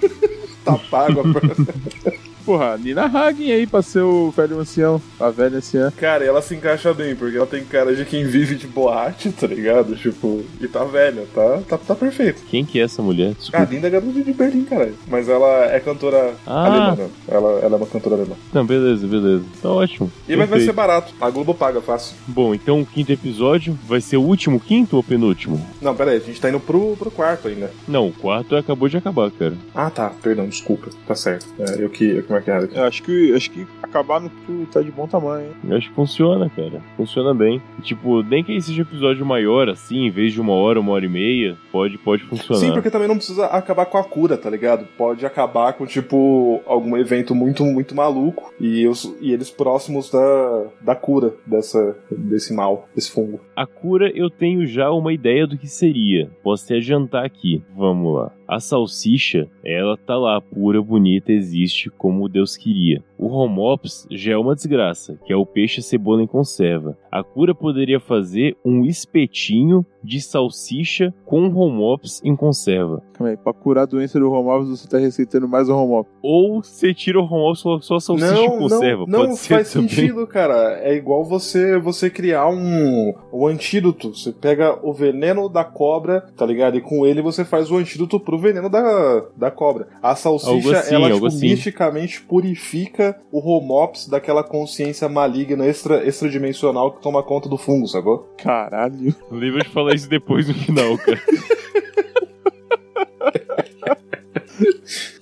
[0.64, 1.20] tá pago.
[1.26, 5.02] a- Porra, Nina Hagen aí pra ser o velho ancião.
[5.20, 5.92] A velha anciã.
[5.94, 9.30] Cara, e ela se encaixa bem, porque ela tem cara de quem vive de boate,
[9.32, 9.94] tá ligado?
[9.94, 12.40] Tipo, e tá velha, tá, tá, tá perfeito.
[12.48, 13.32] Quem que é essa mulher?
[13.32, 13.66] Ah, Desculpa.
[13.74, 14.94] linda garota de Berlim, caralho.
[15.08, 16.64] Mas ela é cantora Ah.
[16.68, 17.08] alemã, né?
[17.28, 18.34] Ela, ela é uma cantora alemã.
[18.50, 19.44] Não, beleza, beleza.
[19.60, 20.10] Tá ótimo.
[20.26, 21.12] E mas vai ser barato.
[21.20, 22.16] A Globo paga fácil.
[22.26, 25.62] Bom, então o quinto episódio vai ser o último quinto ou penúltimo?
[25.82, 27.70] Não, pera aí, a gente tá indo pro, pro quarto ainda.
[27.86, 29.52] Não, o quarto acabou de acabar, cara.
[29.74, 30.10] Ah, tá.
[30.22, 30.88] Perdão, desculpa.
[31.06, 31.46] Tá certo.
[31.58, 32.76] É, eu que, eu que aqui.
[32.76, 34.30] Eu acho que, acho que acabar no
[34.66, 35.54] tá de bom tamanho, hein?
[35.68, 36.82] Eu acho que funciona, cara.
[36.96, 37.60] Funciona bem.
[37.78, 40.92] E, tipo, nem que seja um episódio maior, assim, em vez de uma hora, uma
[40.92, 42.60] hora e meia, pode, pode funcionar.
[42.60, 44.86] Sim, porque também não precisa acabar com a cura, tá ligado?
[44.96, 50.66] Pode acabar com, tipo, algum evento muito, muito maluco e, os, e eles próximos da,
[50.80, 53.40] da cura dessa, desse mal, desse fungo.
[53.56, 56.30] A cura eu tenho já uma ideia do que seria.
[56.42, 57.62] Posso te adiantar aqui.
[57.76, 58.37] Vamos lá.
[58.48, 63.04] A salsicha, ela tá lá, pura, bonita, existe como Deus queria.
[63.18, 66.96] O Homops já é uma desgraça, que é o peixe cebola em conserva.
[67.12, 73.02] A cura poderia fazer um espetinho de salsicha com Homops em conserva.
[73.12, 76.06] Calma aí, pra curar a doença do Romulus, você tá receitando mais o Romulus.
[76.22, 79.04] Ou você tira o Homops e coloca só salsicha em conserva.
[79.08, 79.88] não, Pode não ser faz também.
[79.88, 80.78] sentido, cara.
[80.82, 84.14] É igual você você criar um, um antídoto.
[84.16, 86.76] Você pega o veneno da cobra, tá ligado?
[86.76, 89.88] E com ele você faz o antídoto pro veneno da, da cobra.
[90.02, 91.48] A salsicha, Algo assim, ela, algo tipo, assim.
[91.48, 98.28] misticamente purifica o Homops daquela consciência maligna extra, extradimensional que toma conta do fungo, sacou?
[98.38, 99.14] Caralho.
[99.30, 101.20] Lembra de falar isso depois no final, cara.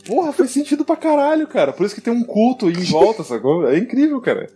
[0.07, 1.73] Porra, faz sentido pra caralho, cara.
[1.73, 3.69] Por isso que tem um culto em volta, sacou?
[3.69, 4.49] É incrível, cara.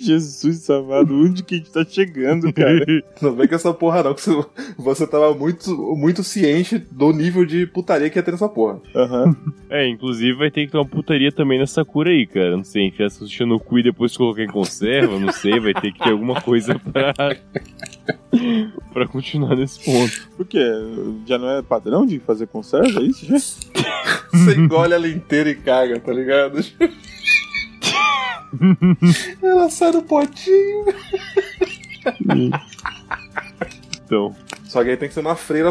[0.00, 2.84] Jesus amado, onde que a gente tá chegando, cara?
[3.20, 4.46] Não vem com essa porra, não, que você,
[4.78, 8.80] você tava muito, muito ciente do nível de putaria que ia ter nessa porra.
[8.94, 9.36] Aham.
[9.68, 12.56] É, inclusive vai ter que ter uma putaria também nessa cura aí, cara.
[12.56, 15.92] Não sei, enfiar salsicha no cu e depois colocar em conserva, não sei, vai ter
[15.92, 17.12] que ter alguma coisa pra.
[18.92, 20.28] pra continuar nesse ponto.
[20.36, 20.64] Por quê?
[21.26, 23.37] Já não é padrão de fazer conserva, é isso já?
[23.38, 26.58] Você engole ela inteira e caga, tá ligado?
[29.42, 30.86] ela sai do potinho.
[34.08, 34.34] Então,
[34.64, 35.70] Só que aí tem que ser uma freira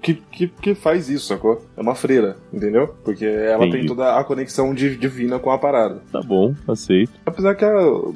[0.00, 1.62] que, que, que faz isso, sacou?
[1.76, 2.94] É uma freira, entendeu?
[3.04, 3.80] Porque ela Entendi.
[3.80, 6.00] tem toda a conexão di- divina com a parada.
[6.10, 7.12] tá bom, aceito.
[7.26, 7.70] Apesar que a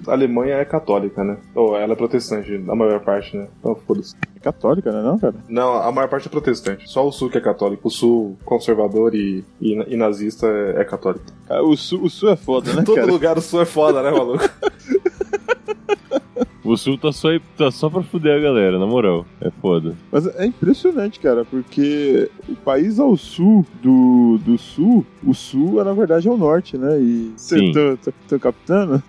[0.07, 1.37] Alemanha é católica, né?
[1.55, 3.47] Ou ela é protestante, a maior parte, né?
[3.61, 4.15] Então foda-se.
[4.35, 5.35] É católica, né não, cara?
[5.49, 6.89] Não, a maior parte é protestante.
[6.89, 7.89] Só o sul que é católico.
[7.89, 11.27] O sul conservador e, e, e nazista é, é católico.
[11.51, 13.07] Ah, O sul, o sul é foda, né, Todo cara?
[13.13, 14.49] lugar do sul é foda, né, maluco?
[16.69, 19.25] O Sul tá só, tá só pra fuder a galera, na moral.
[19.41, 19.95] É foda.
[20.13, 25.85] Mas é impressionante, cara, porque o país ao sul do, do sul, o sul é
[25.85, 27.01] na verdade é o norte, né?
[27.01, 29.03] E você tá, tá, tá captando?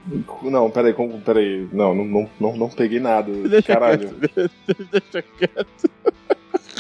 [0.43, 1.67] Não, peraí, como, peraí.
[1.73, 3.29] Não, não, não, não, não peguei nada.
[3.29, 4.09] Deixa Caralho.
[4.09, 4.51] quieto,
[4.89, 5.89] deixa quieto.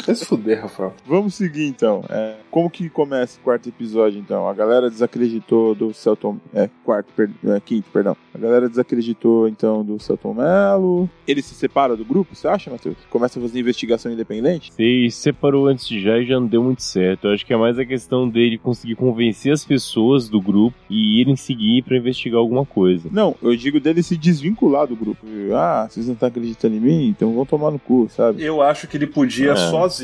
[0.09, 0.91] Vai se fuder, Rafael.
[1.05, 2.03] Vamos seguir então.
[2.09, 4.47] É, como que começa o quarto episódio então?
[4.49, 6.39] A galera desacreditou do Celton.
[6.51, 8.17] É, quarto, per, é, quinto, perdão.
[8.33, 11.07] A galera desacreditou então do Celton Mello.
[11.27, 12.97] Ele se separa do grupo, você acha, Matheus?
[13.11, 14.73] Começa a fazer investigação independente?
[14.73, 17.27] Se separou antes de já e já não deu muito certo.
[17.27, 21.21] Eu acho que é mais a questão dele conseguir convencer as pessoas do grupo e
[21.21, 23.07] irem seguir pra investigar alguma coisa.
[23.11, 25.23] Não, eu digo dele se desvincular do grupo.
[25.53, 27.07] Ah, vocês não estão acreditando em mim?
[27.09, 28.41] Então vão tomar no cu, sabe?
[28.43, 29.55] Eu acho que ele podia É.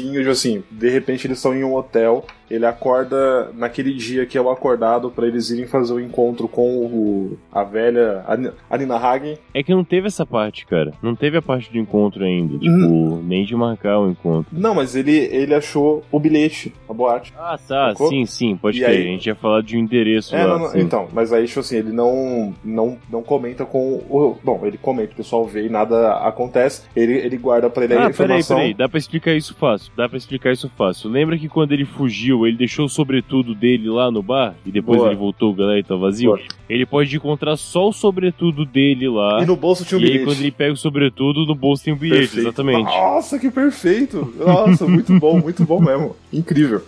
[0.01, 4.41] tipo assim, de repente eles estão em um hotel, ele acorda naquele dia que é
[4.41, 8.95] o acordado pra eles irem fazer o encontro com o, a velha Ani- a Nina
[8.97, 9.37] Hagen.
[9.53, 10.91] É que não teve essa parte, cara.
[11.01, 12.57] Não teve a parte do encontro ainda.
[12.57, 13.21] Tipo, Hum.
[13.23, 14.47] nem de marcar o encontro.
[14.51, 17.33] Não, mas ele, ele achou o bilhete, a boate.
[17.37, 17.89] Ah, tá.
[17.89, 18.09] Sacou?
[18.09, 18.97] Sim, sim, pode aí?
[18.97, 20.53] A gente ia falar de um endereço É, lá.
[20.53, 20.79] não, não, sim.
[20.79, 24.37] então, mas aí, tipo assim, ele não, não, não comenta com o.
[24.43, 26.83] Bom, ele comenta, o pessoal vê e nada acontece.
[26.95, 28.57] Ele, ele guarda pra ele a Ah, peraí, informação.
[28.57, 31.09] peraí, dá pra explicar isso fácil, dá pra explicar isso fácil.
[31.09, 34.97] Lembra que quando ele fugiu, ele deixou o sobretudo dele lá no bar e depois
[34.97, 35.09] Boa.
[35.09, 36.31] ele voltou, galera tá vazio?
[36.31, 36.41] Boa.
[36.67, 39.43] Ele pode encontrar só o sobretudo dele lá.
[39.43, 40.25] E no bolso tinha um e aí bilhete.
[40.25, 42.47] quando ele pega o sobretudo, no bolso tem um bilhete, Perfeito.
[42.47, 42.83] exatamente.
[42.85, 44.33] Nossa, que perfeito!
[44.37, 46.15] Nossa, muito bom, muito bom mesmo.
[46.33, 46.81] Incrível.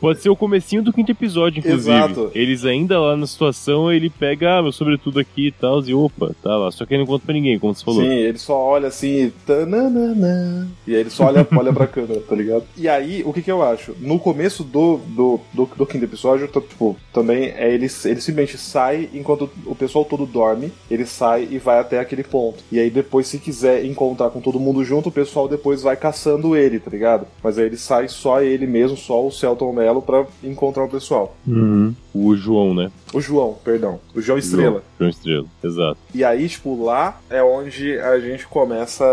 [0.00, 1.90] Pode ser o comecinho do quinto episódio, inclusive.
[1.90, 2.30] Exato.
[2.34, 6.34] Eles ainda lá na situação, ele pega, ah, meu sobretudo aqui e tal, e opa,
[6.42, 6.70] tá lá.
[6.70, 8.02] Só que ele não conta pra ninguém, como você falou.
[8.02, 12.34] Sim, ele só olha assim, tananana, e aí ele só olha, olha pra câmera, tá
[12.34, 12.64] ligado?
[12.76, 13.94] E aí, o que que eu acho?
[14.00, 18.58] No começo do, do, do, do quinto episódio, tá, tipo, também é ele, ele simplesmente
[18.58, 22.62] sai enquanto o pessoal todo dorme, ele sai e vai até aquele ponto.
[22.70, 26.56] E aí depois, se quiser encontrar com todo mundo junto, o pessoal depois vai caçando
[26.56, 27.26] ele, tá ligado?
[27.42, 31.36] Mas aí ele sai só ele mesmo, só o Celton Mello pra encontrar o pessoal.
[31.46, 31.94] Uhum.
[32.14, 32.90] O João, né?
[33.12, 34.00] O João, perdão.
[34.14, 34.82] O João Estrela.
[34.98, 35.98] João Estrela, exato.
[36.14, 39.04] E aí, tipo, lá é onde a gente começa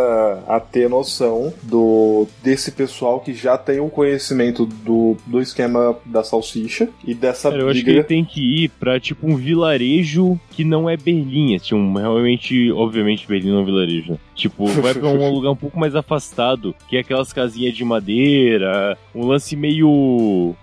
[0.48, 6.24] a ter noção do desse pessoal que já tem o conhecimento do, do esquema da
[6.24, 10.40] salsicha e dessa Cara, eu acho que ele tem que ir pra, tipo, um vilarejo
[10.52, 11.56] que não é Berlim.
[11.56, 14.18] Assim, um, realmente, obviamente, Berlim não é um vilarejo, né?
[14.36, 18.98] Tipo, vai pra um lugar um pouco mais afastado, que é aquelas casinhas de madeira,
[19.16, 19.88] um lance meio...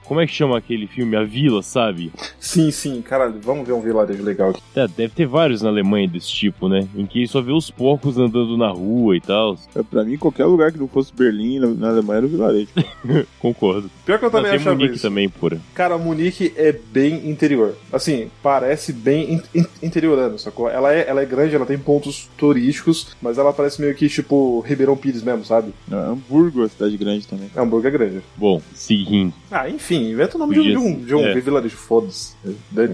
[0.05, 1.17] Como é que chama aquele filme?
[1.17, 2.13] A Vila, sabe?
[2.39, 4.63] Sim, sim, caralho, vamos ver um vilarejo legal aqui.
[4.75, 6.87] É, deve ter vários na Alemanha desse tipo, né?
[6.97, 9.57] Em que só vê os porcos andando na rua e tal.
[9.75, 12.69] É, pra mim, qualquer lugar que não fosse Berlim, na, na Alemanha, era o vilarejo.
[13.39, 13.91] Concordo.
[14.05, 15.03] Pior que eu também achava Munique isso.
[15.03, 15.61] também, porra.
[15.75, 17.75] Cara, Munique é bem interior.
[17.93, 20.69] Assim, parece bem in- in- interiorano, sacou?
[20.69, 24.61] Ela é, ela é grande, ela tem pontos turísticos, mas ela parece meio que tipo
[24.61, 25.73] Ribeirão Pires mesmo, sabe?
[25.89, 27.51] Não, é Hamburgo, a cidade grande também.
[27.57, 28.21] Hamburgo é grande.
[28.37, 29.33] Bom, seguindo.
[29.63, 31.41] Ah, enfim, inventa o nome de um, de um, de um É.
[31.41, 32.35] vilarejo, foda-se.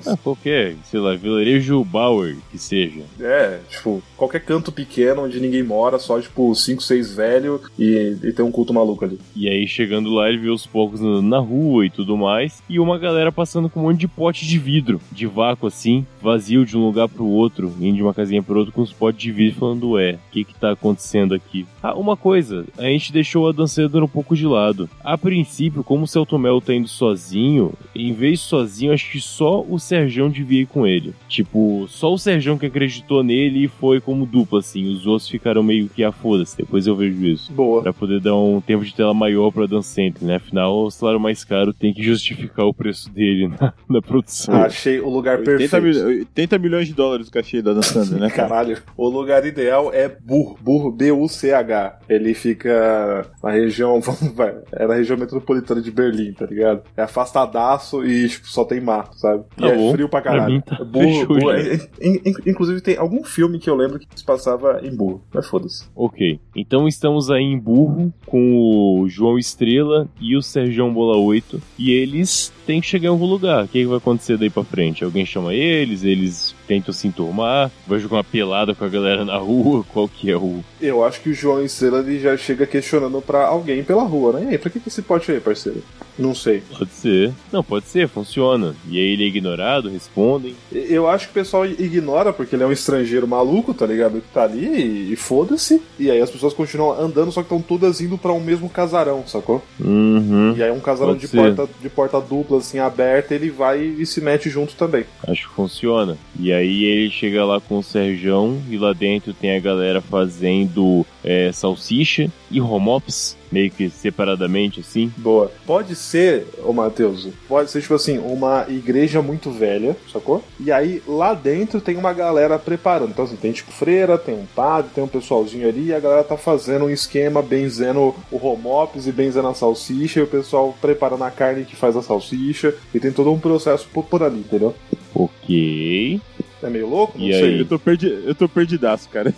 [0.07, 3.01] Ah, qualquer, sei lá, vilarejo Bauer, que seja.
[3.21, 8.33] É, tipo, qualquer canto pequeno onde ninguém mora, só tipo 5, 6 velho e, e
[8.33, 9.19] tem um culto maluco ali.
[9.35, 12.63] E aí, chegando lá, ele vê os porcos andando na rua e tudo mais.
[12.69, 16.65] E uma galera passando com um monte de pote de vidro, de vácuo assim, vazio
[16.65, 19.33] de um lugar pro outro, indo de uma casinha pro outro com os potes de
[19.33, 21.67] vidro, falando: Ué, o que que tá acontecendo aqui?
[21.83, 24.89] Ah, uma coisa, a gente deixou a dançadora um pouco de lado.
[25.03, 29.21] A princípio, como o Celto Mel tá indo sozinho, em vez de sozinho, acho que
[29.21, 31.15] só o Serjão devia ir com ele.
[31.29, 34.89] Tipo, só o Serjão que acreditou nele e foi como dupla, assim.
[34.93, 37.53] Os outros ficaram meio que a foda-se, depois eu vejo isso.
[37.53, 37.83] Boa.
[37.83, 40.37] Pra poder dar um tempo de tela maior pra Dan Center, né?
[40.37, 44.55] Afinal, o salário mais caro tem que justificar o preço dele na, na produção.
[44.55, 45.83] Achei o lugar 80, perfeito.
[45.83, 48.49] mil- 80 milhões de dólares o cachê da Dan Sander, né, cara?
[48.49, 51.99] Caralho, o lugar ideal é Burr, Burr, B-U-C-H.
[52.09, 56.83] Ele fica na região, vamos vai, é na região metropolitana de Berlim, tá ligado?
[56.97, 59.45] É afastadaço e tipo, só tem mato, sabe?
[59.57, 59.93] E Tá é bom.
[59.93, 60.55] frio pra Pra caralho.
[60.55, 61.59] mim tá- Burr, fechou Burr, já.
[61.59, 65.21] é- é- in- inclusive tem algum filme que eu lembro que se passava em Burr,
[65.33, 65.85] mas foda-se.
[65.95, 71.61] Ok, então estamos aí em Burro com o João Estrela e o Serjão Bola 8
[71.79, 73.65] e eles têm que chegar em algum lugar.
[73.65, 75.05] O que, que vai acontecer daí pra frente?
[75.05, 79.37] Alguém chama eles, eles tentam se enturmar, vai jogar uma pelada com a galera na
[79.37, 80.61] rua, qual que é o...
[80.81, 84.47] Eu acho que o João Estrela ele já chega questionando pra alguém pela rua, né?
[84.47, 85.83] E aí, pra que, que esse pote aí, parceiro?
[86.23, 86.63] Não sei.
[86.79, 87.33] Pode ser.
[87.51, 88.77] Não, pode ser, funciona.
[88.89, 90.55] E aí ele é ignorado, respondem.
[90.71, 94.21] Eu acho que o pessoal ignora porque ele é um estrangeiro maluco, tá ligado?
[94.21, 95.83] Que tá ali e, e foda-se.
[95.99, 99.25] E aí as pessoas continuam andando, só que estão todas indo para um mesmo casarão,
[99.27, 99.63] sacou?
[99.81, 100.55] Uhum.
[100.57, 104.21] E aí um casarão de porta, de porta dupla, assim, aberta, ele vai e se
[104.21, 105.05] mete junto também.
[105.27, 106.17] Acho que funciona.
[106.39, 111.05] E aí ele chega lá com o Serjão e lá dentro tem a galera fazendo
[111.25, 115.13] é, salsicha e homops meio que separadamente, assim.
[115.17, 115.53] Boa.
[115.67, 120.43] Pode ser, ô Matheus, pode ser, tipo assim, uma igreja muito velha, sacou?
[120.59, 123.11] E aí lá dentro tem uma galera preparando.
[123.11, 126.25] Então, assim, tem tipo freira, tem um padre, tem um pessoalzinho ali, e a galera
[126.25, 131.25] tá fazendo um esquema benzendo o homops e benzendo a salsicha, e o pessoal preparando
[131.25, 134.75] a carne que faz a salsicha, e tem todo um processo por, por ali, entendeu?
[135.15, 136.21] Ok.
[136.63, 137.19] É meio louco?
[137.19, 137.45] Não e sei.
[137.45, 137.59] Aí?
[137.59, 138.07] Eu tô, perdi...
[138.07, 139.35] eu tô perdidaço, cara.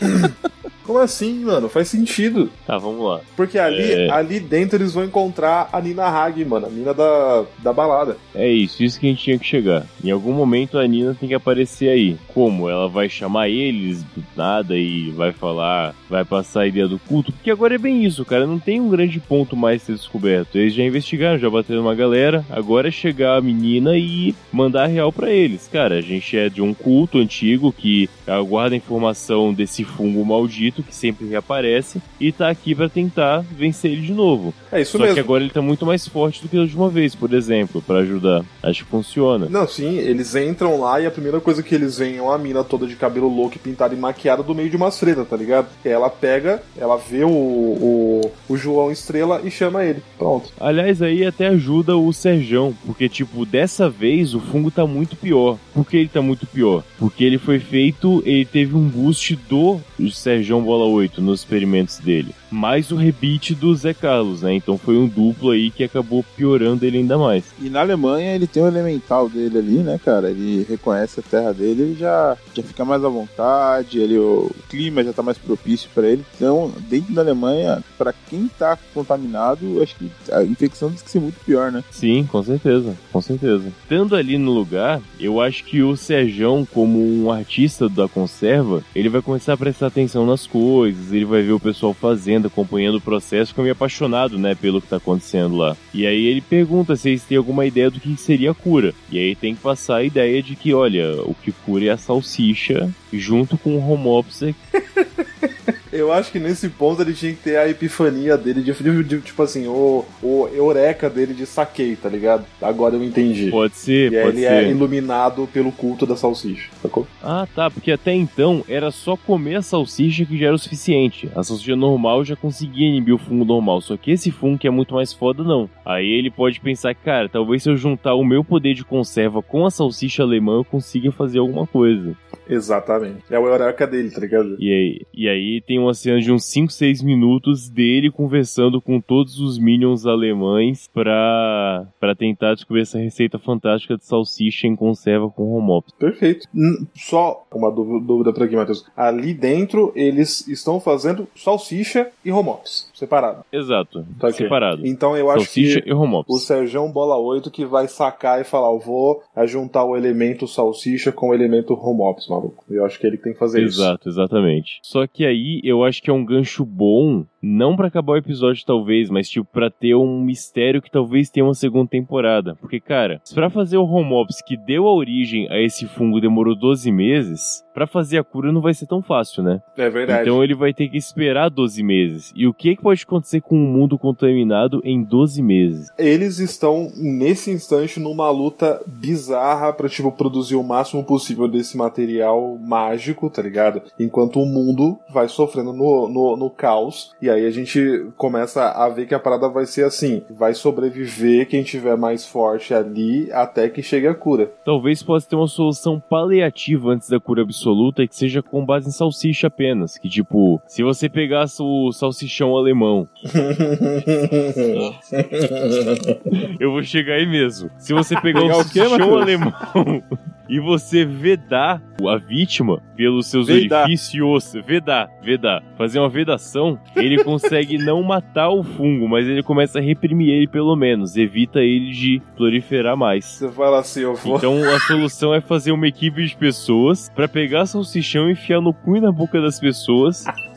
[0.86, 1.68] Como assim, mano?
[1.68, 2.50] Faz sentido.
[2.66, 3.20] Tá, vamos lá.
[3.36, 4.10] Porque ali, é...
[4.10, 8.16] ali dentro eles vão encontrar a Nina Hag, mano, a Nina da, da balada.
[8.34, 9.86] É isso, isso que a gente tinha que chegar.
[10.02, 12.16] Em algum momento a Nina tem que aparecer aí.
[12.28, 12.68] Como?
[12.68, 17.32] Ela vai chamar eles do nada e vai falar, vai passar a ideia do culto?
[17.32, 18.46] Porque agora é bem isso, cara.
[18.46, 20.56] Não tem um grande ponto mais a ser descoberto.
[20.56, 22.44] Eles já investigaram, já bateram uma galera.
[22.48, 25.68] Agora é chegar a menina e mandar real para eles.
[25.72, 30.94] Cara, a gente é de um culto antigo que aguarda informação desse fungo maldito que
[30.94, 34.54] sempre reaparece e tá aqui para tentar vencer ele de novo.
[34.70, 35.14] É isso Só mesmo.
[35.14, 38.00] que agora ele tá muito mais forte do que a última vez, por exemplo, para
[38.00, 38.44] ajudar.
[38.62, 39.46] Acho que funciona.
[39.48, 42.64] Não, sim, eles entram lá e a primeira coisa que eles veem é uma mina
[42.64, 45.68] toda de cabelo louco e pintada e maquiada do meio de umas freiras, tá ligado?
[45.84, 50.02] Ela pega, ela vê o, o, o João Estrela e chama ele.
[50.18, 50.50] Pronto.
[50.58, 55.58] Aliás, aí até ajuda o Serjão, porque, tipo, dessa vez o fungo tá muito pior.
[55.74, 56.82] Por que ele tá muito pior?
[56.98, 62.34] Porque ele foi feito, ele teve um boost do Serjão Bola 8 nos experimentos dele.
[62.50, 64.54] Mais o rebite do Zé Carlos, né?
[64.54, 67.44] Então foi um duplo aí que acabou piorando ele ainda mais.
[67.60, 70.30] E na Alemanha ele tem o elemental dele ali, né, cara?
[70.30, 75.04] Ele reconhece a terra dele, ele já, já fica mais à vontade, ele, o clima
[75.04, 76.24] já tá mais propício para ele.
[76.34, 81.20] Então, dentro da Alemanha, para quem tá contaminado, acho que a infecção diz que ser
[81.20, 81.84] muito pior, né?
[81.90, 83.64] Sim, com certeza, com certeza.
[83.82, 89.08] Estando ali no lugar, eu acho que o Serjão, como um artista da conserva, ele
[89.08, 90.55] vai começar a prestar atenção nas coisas,
[90.86, 94.88] ele vai ver o pessoal fazendo, acompanhando o processo, fica meio apaixonado, né, pelo que
[94.88, 95.76] tá acontecendo lá.
[95.92, 98.94] E aí ele pergunta se eles têm alguma ideia do que seria a cura.
[99.10, 101.96] E aí tem que passar a ideia de que, olha, o que cura é a
[101.96, 104.54] salsicha junto com o homopsis
[105.96, 109.20] Eu acho que nesse ponto ele tinha que ter a epifania dele, de, de, de
[109.20, 112.44] tipo assim, o, o eureka dele de saquei, tá ligado?
[112.60, 113.50] Agora eu entendi.
[113.50, 117.06] Pode ser, e pode ele é iluminado pelo culto da salsicha, sacou?
[117.22, 121.30] Ah, tá, porque até então era só comer a salsicha que já era o suficiente.
[121.34, 124.70] A salsicha normal já conseguia inibir o fungo normal, só que esse fungo que é
[124.70, 125.68] muito mais foda, não.
[125.84, 129.64] Aí ele pode pensar, cara, talvez se eu juntar o meu poder de conserva com
[129.64, 132.16] a salsicha alemã eu consiga fazer alguma coisa.
[132.48, 133.22] Exatamente.
[133.30, 134.56] É o eureka dele, tá ligado?
[134.58, 139.00] E aí, e aí tem uma cena de uns 5, 6 minutos dele conversando com
[139.00, 145.28] todos os minions alemães pra, pra tentar descobrir essa receita fantástica de salsicha em conserva
[145.28, 145.92] com homops.
[145.98, 146.46] Perfeito.
[146.94, 148.84] Só uma dúvida pra aqui, Matheus.
[148.96, 153.44] Ali dentro eles estão fazendo salsicha e homops, separado.
[153.52, 154.86] Exato, tá separado.
[154.86, 156.34] Então eu acho salsicha que e homops.
[156.34, 161.12] o Serjão Bola 8 que vai sacar e falar, eu vou juntar o elemento salsicha
[161.12, 162.64] com o elemento homops, maluco.
[162.68, 163.80] Eu acho que ele tem que fazer Exato, isso.
[163.80, 164.78] Exato, exatamente.
[164.82, 168.64] Só que aí eu acho que é um gancho bom, não para acabar o episódio
[168.66, 172.56] talvez, mas tipo para ter um mistério que talvez tenha uma segunda temporada.
[172.56, 176.56] Porque cara, para fazer o home ops que deu a origem a esse fungo demorou
[176.56, 179.60] 12 meses, para fazer a cura não vai ser tão fácil, né?
[179.76, 180.22] É verdade.
[180.22, 182.32] Então ele vai ter que esperar 12 meses.
[182.34, 185.88] E o que, que pode acontecer com um mundo contaminado em 12 meses?
[185.98, 192.56] Eles estão nesse instante numa luta bizarra para tipo produzir o máximo possível desse material
[192.58, 193.82] mágico, tá ligado?
[194.00, 197.12] Enquanto o mundo vai sofrendo no, no, no caos.
[197.20, 201.48] E aí a gente começa a ver que a parada vai ser assim: vai sobreviver
[201.48, 204.50] quem tiver mais forte ali até que chegue a cura.
[204.64, 208.88] Talvez possa ter uma solução paliativa antes da cura absoluta e que seja com base
[208.88, 209.98] em salsicha apenas.
[209.98, 213.08] Que tipo, se você pegasse o salsichão alemão.
[216.58, 217.70] Eu vou chegar aí mesmo.
[217.78, 219.52] Se você pegar o salsichão alemão
[220.48, 223.84] e você vedar a vítima pelos seus vedar.
[223.84, 229.78] orifícios, vedar, vedar, fazer uma vedação, ele consegue não matar o fungo, mas ele começa
[229.78, 233.24] a reprimir ele pelo menos, evita ele de proliferar mais.
[233.24, 234.36] Você fala assim, eu vou.
[234.36, 238.72] Então a solução é fazer uma equipe de pessoas para pegar salsichão e enfiar no
[238.72, 240.24] cu e na boca das pessoas.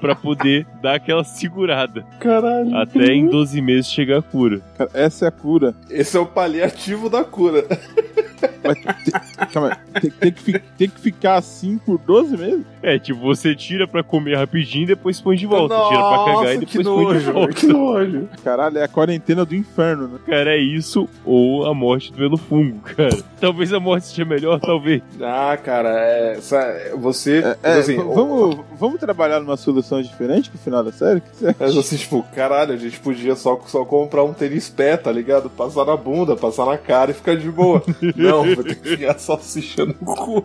[0.00, 2.04] pra poder dar aquela segurada.
[2.20, 2.76] Caralho.
[2.76, 4.60] Até em 12 meses chegar a cura.
[4.76, 5.74] Cara, essa é a cura.
[5.90, 7.64] Esse é o paliativo da cura.
[8.62, 8.78] Mas
[9.52, 12.64] calma aí, tem, tem que, tem que ficar assim por 12 meses?
[12.82, 15.74] É, tipo, você tira pra comer rapidinho e depois põe de volta.
[15.88, 17.52] tira pra cagar e Nossa, depois que põe de nojo, volta.
[17.54, 18.28] que nojo.
[18.44, 20.18] Caralho, é a quarentena do inferno, né?
[20.26, 23.16] Cara, é isso ou a morte pelo fungo, cara.
[23.40, 25.02] Talvez a morte seja melhor, talvez.
[25.20, 26.38] Ah, cara, é,
[26.96, 27.42] você.
[27.62, 31.20] É, assim, v- vamos, vamos trabalhar numa solução diferente pro final da série?
[31.20, 31.56] Que você acha?
[31.58, 35.48] Mas assim, tipo, caralho, a gente podia só, só comprar um tênis pé, tá ligado?
[35.50, 37.82] Passar na bunda, passar na cara e ficar de boa.
[38.14, 40.44] Não, vou ter que ficar salsicha no cu.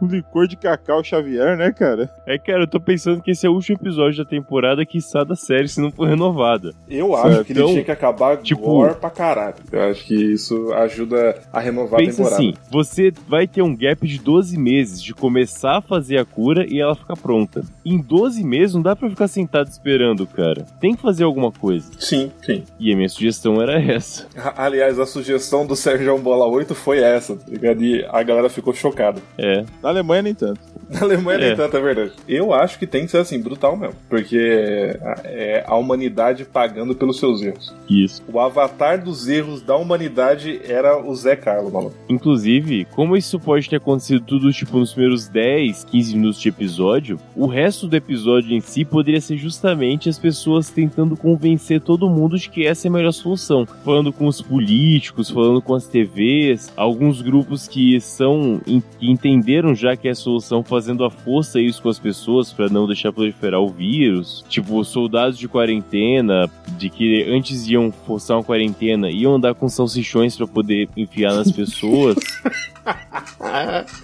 [0.00, 2.10] Um licor de cacau Xavier, né, cara?
[2.26, 5.24] É, cara, eu tô pensando que esse é o último episódio da temporada que sai
[5.24, 6.72] da série se não for renovada.
[6.88, 9.56] Eu acho que ele Então, tinha que acabar tipo- gore pra caralho.
[9.72, 12.34] Eu acho que isso ajuda a renovar a Pensa temporada.
[12.42, 16.64] assim, você vai ter um gap de 12 meses de começar a fazer a cura
[16.68, 17.62] e ela ficar pronta.
[17.84, 20.64] Em 12 meses não dá pra ficar sentado esperando, cara.
[20.80, 21.90] Tem que fazer alguma coisa.
[21.98, 22.62] Sim, sim.
[22.78, 24.26] E a minha sugestão era essa.
[24.56, 27.82] Aliás, a sugestão do Sérgio Bola 8 foi essa, tá ligado?
[27.82, 29.20] E a galera ficou chocada.
[29.36, 29.64] É.
[29.88, 30.60] Na Alemanha, nem tanto.
[30.90, 31.54] Na Alemanha nem É.
[31.54, 32.12] tanto, é verdade.
[32.28, 33.94] Eu acho que tem que ser assim, brutal mesmo.
[34.08, 37.74] Porque é a humanidade pagando pelos seus erros.
[37.88, 38.22] Isso.
[38.32, 41.92] O avatar dos erros da humanidade era o Zé Carlos, mano.
[42.08, 47.18] Inclusive, como isso pode ter acontecido tudo tipo nos primeiros 10, 15 minutos de episódio,
[47.36, 52.38] o resto do episódio em si poderia ser justamente as pessoas tentando convencer todo mundo
[52.38, 53.66] de que essa é a melhor solução.
[53.84, 58.60] Falando com os políticos, falando com as TVs, alguns grupos que são
[58.98, 62.68] que entenderam já que é a solução, fazendo a força isso com as pessoas para
[62.68, 64.44] não deixar proliferar o vírus.
[64.48, 70.36] Tipo, soldados de quarentena, de que antes iam forçar uma quarentena, iam andar com salsichões
[70.36, 72.16] para poder enfiar nas pessoas.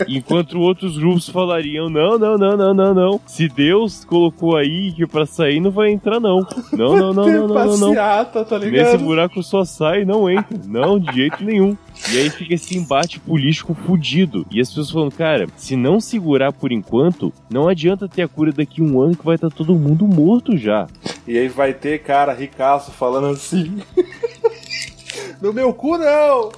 [0.08, 3.20] Enquanto outros grupos falariam: não, não, não, não, não, não.
[3.26, 6.46] Se Deus colocou aí que pra sair, não vai entrar, não.
[6.72, 7.88] Não, não, não, não, não, não, não.
[7.88, 10.58] passeata, tá Nesse buraco só sai e não entra.
[10.66, 11.76] Não, de jeito nenhum.
[12.12, 14.46] E aí fica esse embate político fudido.
[14.50, 18.52] E as pessoas falando, cara, se não segurar por enquanto, não adianta ter a cura
[18.52, 20.86] daqui um ano que vai estar todo mundo morto já.
[21.26, 23.80] E aí vai ter cara ricaço falando assim.
[25.40, 26.50] No meu cu não!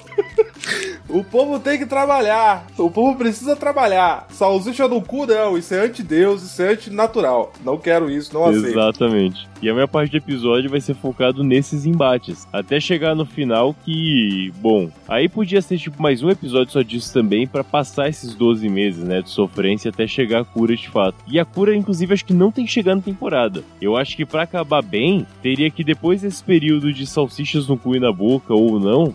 [1.09, 2.66] O povo tem que trabalhar.
[2.77, 4.27] O povo precisa trabalhar.
[4.31, 5.57] Salsicha no cu não.
[5.57, 7.53] Isso é anti-Deus, isso é antinatural.
[7.64, 8.66] Não quero isso, não aceito.
[8.66, 9.49] Exatamente.
[9.62, 12.47] E a minha parte do episódio vai ser focado nesses embates.
[12.53, 17.12] Até chegar no final que, bom, aí podia ser tipo mais um episódio só disso
[17.12, 21.16] também pra passar esses 12 meses, né, de sofrência até chegar a cura de fato.
[21.27, 23.62] E a cura, inclusive, acho que não tem chegar na temporada.
[23.81, 27.97] Eu acho que pra acabar bem, teria que depois desse período de salsichas no cu
[27.97, 29.14] e na boca ou não,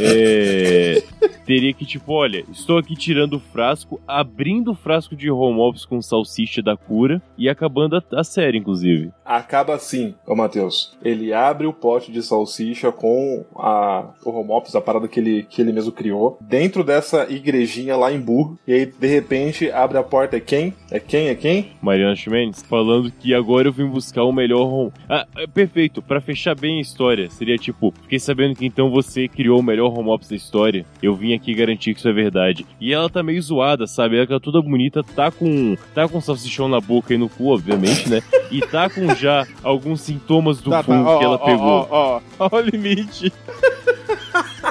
[0.00, 1.02] é,
[1.44, 5.84] teria que tipo, olha, estou aqui tirando o frasco, abrindo o frasco de home office
[5.84, 9.10] com salsicha da cura e acabando a, a série, inclusive.
[9.24, 10.96] Acaba assim, ô Matheus.
[11.02, 15.46] Ele abre o pote de salsicha com a, o home office, a parada que ele,
[15.48, 18.58] que ele mesmo criou, dentro dessa igrejinha lá em Burro.
[18.66, 20.36] E aí, de repente, abre a porta.
[20.36, 20.74] É quem?
[20.90, 21.28] É quem?
[21.28, 21.72] É quem?
[21.80, 24.92] Mariana Ximenes, falando que agora eu vim buscar o melhor home.
[25.08, 29.28] Ah, é perfeito, Pra fechar bem a história, seria tipo, fiquei sabendo que então você
[29.28, 30.84] criou o melhor home office da história.
[31.02, 32.66] Eu vim aqui garantir que isso é verdade.
[32.80, 34.16] E ela tá meio zoada, sabe?
[34.16, 38.08] Ela tá toda bonita, tá com tá com salsichão na boca e no cu, obviamente,
[38.08, 38.20] né?
[38.50, 41.66] E tá com já alguns sintomas do Tá, tá, ó, que ela ó, pegou.
[41.68, 43.30] Ó, ó, ó, ó o limite.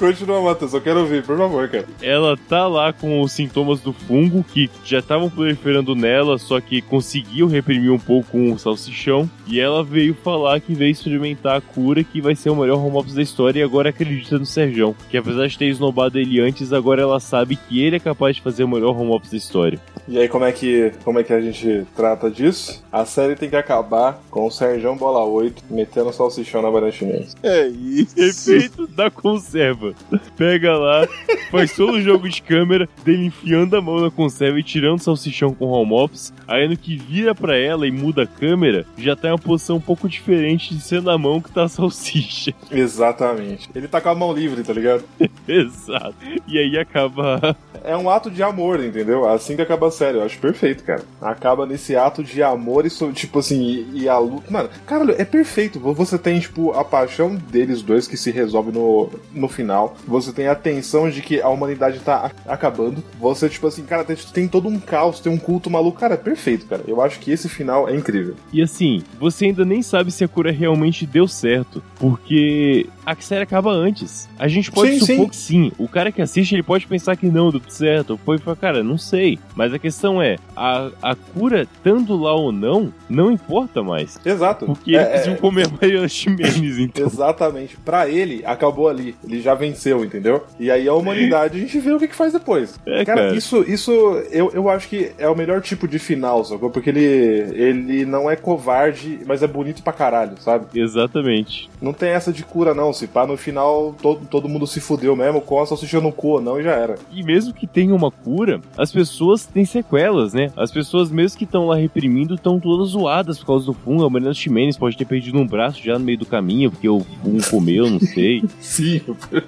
[0.00, 0.72] Continua, Matheus.
[0.72, 1.84] Eu quero ouvir, por favor, cara.
[2.00, 6.80] ela tá lá com os sintomas do fungo que já estavam proliferando nela, só que
[6.80, 9.28] conseguiu reprimir um pouco com o salsichão.
[9.46, 12.96] E ela veio falar que veio experimentar a cura, que vai ser o melhor home
[12.96, 13.60] office da história.
[13.60, 14.96] E agora acredita no Serjão.
[15.10, 18.42] Que apesar de ter esnobado ele antes, agora ela sabe que ele é capaz de
[18.42, 19.78] fazer o melhor home office da história.
[20.08, 22.82] E aí, como é que, como é que a gente trata disso?
[22.90, 27.36] A série tem que acabar com o Serjão Bola 8 metendo salsichão na Mariana Chinês.
[27.42, 28.18] É isso.
[28.18, 29.89] Efeito da conserva.
[30.36, 31.06] Pega lá,
[31.50, 35.02] faz todo o jogo de câmera dele enfiando a mão na conserva e tirando o
[35.02, 36.32] salsichão com home office.
[36.46, 39.76] Aí no que vira pra ela e muda a câmera, já tá em uma posição
[39.76, 42.54] um pouco diferente de ser na mão que tá a salsicha.
[42.70, 43.68] Exatamente.
[43.74, 45.04] Ele tá com a mão livre, tá ligado?
[45.46, 46.14] Exato.
[46.46, 47.56] E aí acaba.
[47.82, 49.26] É um ato de amor, entendeu?
[49.26, 50.18] Assim que acaba a série.
[50.18, 51.02] Eu acho perfeito, cara.
[51.20, 54.50] Acaba nesse ato de amor e, tipo assim, e, e a luta.
[54.50, 55.80] Mano, caralho, é perfeito.
[55.80, 59.79] Você tem, tipo, a paixão deles dois que se resolve no, no final.
[59.80, 59.96] Final.
[60.06, 63.02] Você tem a tensão de que a humanidade tá acabando.
[63.18, 65.98] Você, tipo assim, cara, tem, tem todo um caos, tem um culto maluco.
[65.98, 66.82] Cara, é perfeito, cara.
[66.86, 68.34] Eu acho que esse final é incrível.
[68.52, 73.42] E assim, você ainda nem sabe se a cura realmente deu certo, porque a série
[73.42, 74.28] acaba antes.
[74.38, 75.28] A gente pode Sim, supor sim.
[75.28, 75.72] que sim.
[75.78, 78.18] O cara que assiste, ele pode pensar que não, deu certo.
[78.24, 79.38] Foi, foi, cara, não sei.
[79.54, 84.18] Mas a questão é, a, a cura, estando lá ou não, não importa mais.
[84.24, 84.66] Exato.
[84.66, 87.06] Porque É, eles iam é, comer a Mariana Ximenes, então.
[87.06, 87.76] Exatamente.
[87.78, 89.14] Pra ele, acabou ali.
[89.24, 90.44] Ele já venceu, entendeu?
[90.58, 92.78] E aí a humanidade, a gente vê o que, que faz depois.
[92.84, 93.36] É, cara, cara.
[93.36, 93.92] isso, isso
[94.30, 96.70] eu, eu acho que é o melhor tipo de final, sacou?
[96.70, 100.66] Porque ele, ele não é covarde, mas é bonito pra caralho, sabe?
[100.78, 101.70] Exatamente.
[101.80, 102.92] Não tem essa de cura, não.
[102.92, 106.28] Se pá, no final todo, todo mundo se fudeu mesmo, com a salsicha no cu
[106.28, 106.96] ou não, e já era.
[107.12, 110.50] E mesmo que tenha uma cura, as pessoas têm sequelas, né?
[110.56, 114.04] As pessoas, mesmo que estão lá reprimindo, estão todas zoadas por causa do fungo.
[114.04, 117.00] A Mariana Ximenes pode ter perdido um braço já no meio do caminho, porque o
[117.00, 118.42] fungo comeu, não sei.
[118.60, 119.00] Sim,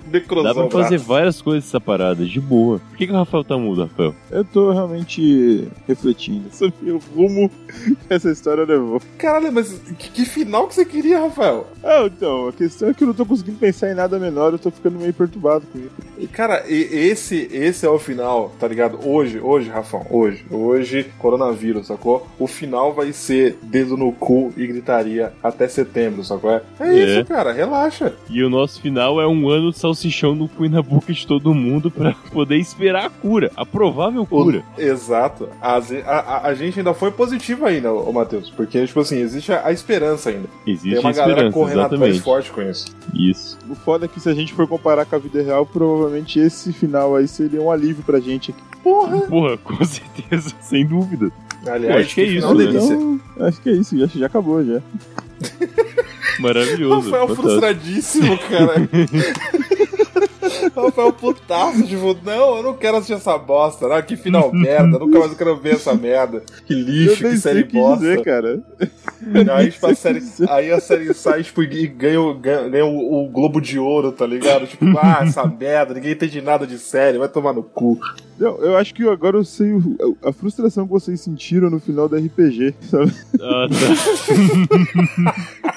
[0.07, 0.69] Dá necrosão.
[0.69, 2.79] pra fazer várias coisas essa parada, de boa.
[2.91, 4.15] Por que, que o Rafael tá mudo, Rafael?
[4.31, 9.01] Eu tô realmente refletindo sobre o rumo que essa história levou.
[9.19, 11.67] Caralho, mas que, que final que você queria, Rafael?
[11.83, 14.59] Ah, então, a questão é que eu não tô conseguindo pensar em nada menor, eu
[14.59, 15.91] tô ficando meio perturbado com isso.
[16.19, 18.99] E, Cara, e- esse, esse é o final, tá ligado?
[19.07, 22.27] Hoje, hoje, Rafão, hoje, hoje, coronavírus, sacou?
[22.39, 26.51] O final vai ser dedo no cu e gritaria até setembro, sacou?
[26.51, 27.19] É, é É.
[27.21, 28.13] isso, cara, relaxa.
[28.31, 31.27] E o nosso final é um ano de salsichão no cu e na boca de
[31.27, 34.63] todo mundo pra poder esperar a cura, a provável O- cura.
[34.79, 35.49] Exato.
[35.61, 35.77] A,
[36.07, 39.73] a, a- gente ainda foi positivo ainda, ô Matheus, porque, tipo assim, existe a, a
[39.73, 40.49] esperança ainda.
[40.67, 42.23] Existe Tem uma a galera esperança, correndo atrás exatamente.
[42.25, 42.87] forte com isso.
[43.15, 43.59] Isso.
[43.69, 46.73] O foda é que se a gente for comparar com a vida real, provavelmente esse
[46.73, 48.63] final aí seria um alívio pra gente aqui.
[48.83, 49.19] Porra!
[49.23, 51.31] Porra, com certeza, sem dúvida.
[51.67, 52.65] Aliás, acho que é isso, final né?
[52.67, 52.95] delícia.
[52.95, 54.81] Então, acho que é isso, já, já acabou já.
[56.39, 57.11] Maravilhoso.
[57.11, 57.43] Rafael fantástico.
[57.43, 58.75] frustradíssimo, cara.
[60.75, 65.19] Rafael putaço, tipo, não, eu não quero assistir essa bosta, não, que final merda, nunca
[65.19, 66.43] mais eu quero ver essa merda.
[66.67, 67.99] Que lixo, que série que bosta.
[68.05, 68.61] dizer, cara.
[69.57, 73.25] Aí, tipo, a série, aí a série sai, tipo, e ganha, o- ganha, ganha o,
[73.25, 74.67] o Globo de Ouro, tá ligado?
[74.67, 77.99] Tipo, ah, essa merda, ninguém entende nada de série, vai tomar no cu.
[78.39, 82.09] Não, eu acho que agora eu sei o- a frustração que vocês sentiram no final
[82.09, 83.13] do RPG, sabe?
[83.41, 85.33] Ah, tá.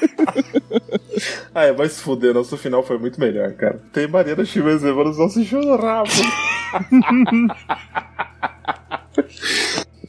[1.54, 3.80] Ah, é, vai se fuder, nosso final foi muito melhor, cara.
[3.94, 4.06] Tem
[4.56, 6.10] Chimenez levando os nossos no rabo.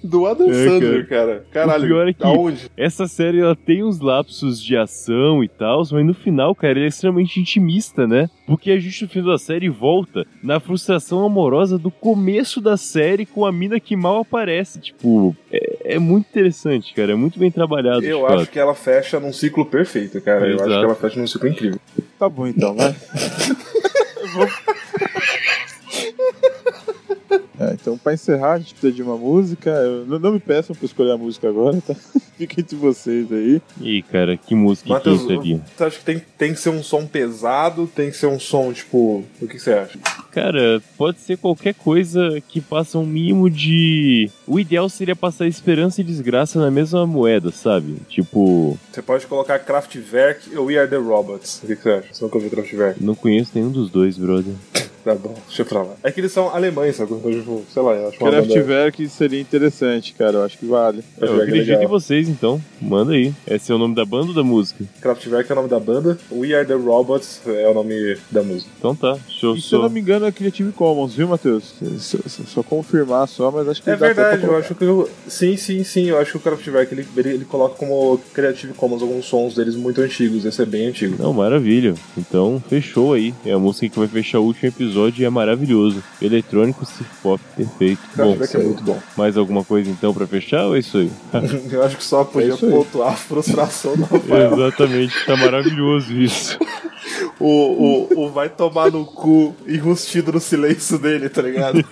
[0.04, 1.44] Do Adam É, Sandler, cara.
[1.50, 2.70] Caralho, O pior é que- aonde?
[2.76, 6.84] Essa série ela tem uns lapsos de ação e tal, mas no final, cara, ele
[6.84, 8.28] é extremamente intimista, né?
[8.46, 13.26] Porque a gente no final da série volta na frustração amorosa do começo da série
[13.26, 14.78] com a mina que mal aparece.
[14.80, 17.10] Tipo, é, é muito interessante, cara.
[17.12, 18.04] É muito bem trabalhado.
[18.04, 18.34] Eu fato.
[18.34, 20.46] acho que ela fecha num ciclo perfeito, cara.
[20.46, 20.70] Eu Exato.
[20.70, 21.80] acho que ela fecha num ciclo incrível.
[22.16, 22.94] Tá bom então, vai.
[24.36, 24.50] 僕
[27.86, 29.70] então, pra encerrar, a gente precisa de uma música.
[29.70, 31.94] Eu- não, não me peçam pra escolher a música agora, tá?
[32.36, 33.62] Fica entre vocês aí.
[33.80, 35.60] Ih, cara, que música Matheus, que entraria?
[35.76, 37.86] você acha que tem, tem que ser um som pesado?
[37.86, 39.24] Tem que ser um som, tipo.
[39.40, 39.98] O que você acha?
[40.32, 44.28] Cara, pode ser qualquer coisa que faça um mínimo de.
[44.46, 47.96] O ideal seria passar esperança e desgraça na mesma moeda, sabe?
[48.08, 51.62] Tipo, Você pode colocar Kraftwerk ou We Are the Robots.
[51.62, 52.08] O que que você acha?
[52.12, 53.02] Você nunca ouviu Kraftwerk?
[53.02, 54.52] não conheço nenhum dos dois, brother.
[55.06, 55.94] Tá bom, deixa eu lá.
[56.02, 57.12] É que eles são alemães, sabe?
[57.14, 58.42] Então, tipo, sei lá, eu acho uma banda...
[58.42, 60.38] Kraftwerk seria interessante, cara.
[60.38, 60.98] Eu acho que vale.
[61.16, 62.60] Eu Kraftwerk é acredito em vocês, então.
[62.82, 63.32] Manda aí.
[63.46, 64.84] Esse é o nome da banda ou da música?
[65.00, 68.68] Kraftwerk é o nome da banda, We Are the Robots é o nome da música.
[68.76, 69.12] Então tá.
[69.12, 71.74] Deixa eu E se eu não me engano é Creative Commons, viu, Matheus?
[72.00, 74.82] Só, só- só confirmar só, mas acho que É verdade, eu acho que.
[74.82, 75.08] Eu...
[75.28, 79.02] Sim, sim, sim, eu acho que o Kraftwerk ele, ele, ele coloca como Creative Commons
[79.02, 81.14] alguns sons deles muito antigos, esse é bem antigo.
[81.22, 81.94] Não, maravilha.
[82.18, 83.32] Então, fechou aí.
[83.44, 86.02] É a música que vai fechar o último episódio e é maravilhoso.
[86.20, 86.86] Eletrônico,
[87.22, 88.00] pop, perfeito.
[88.16, 88.98] Bom, é muito bom.
[89.16, 91.10] mais alguma coisa então pra fechar ou é isso aí?
[91.70, 94.54] Eu acho que só podia É pontuar a frustração do Rafael.
[94.54, 96.58] Exatamente, tá maravilhoso isso.
[97.38, 101.84] o, o, o vai tomar no cu enrustido no silêncio dele, tá ligado?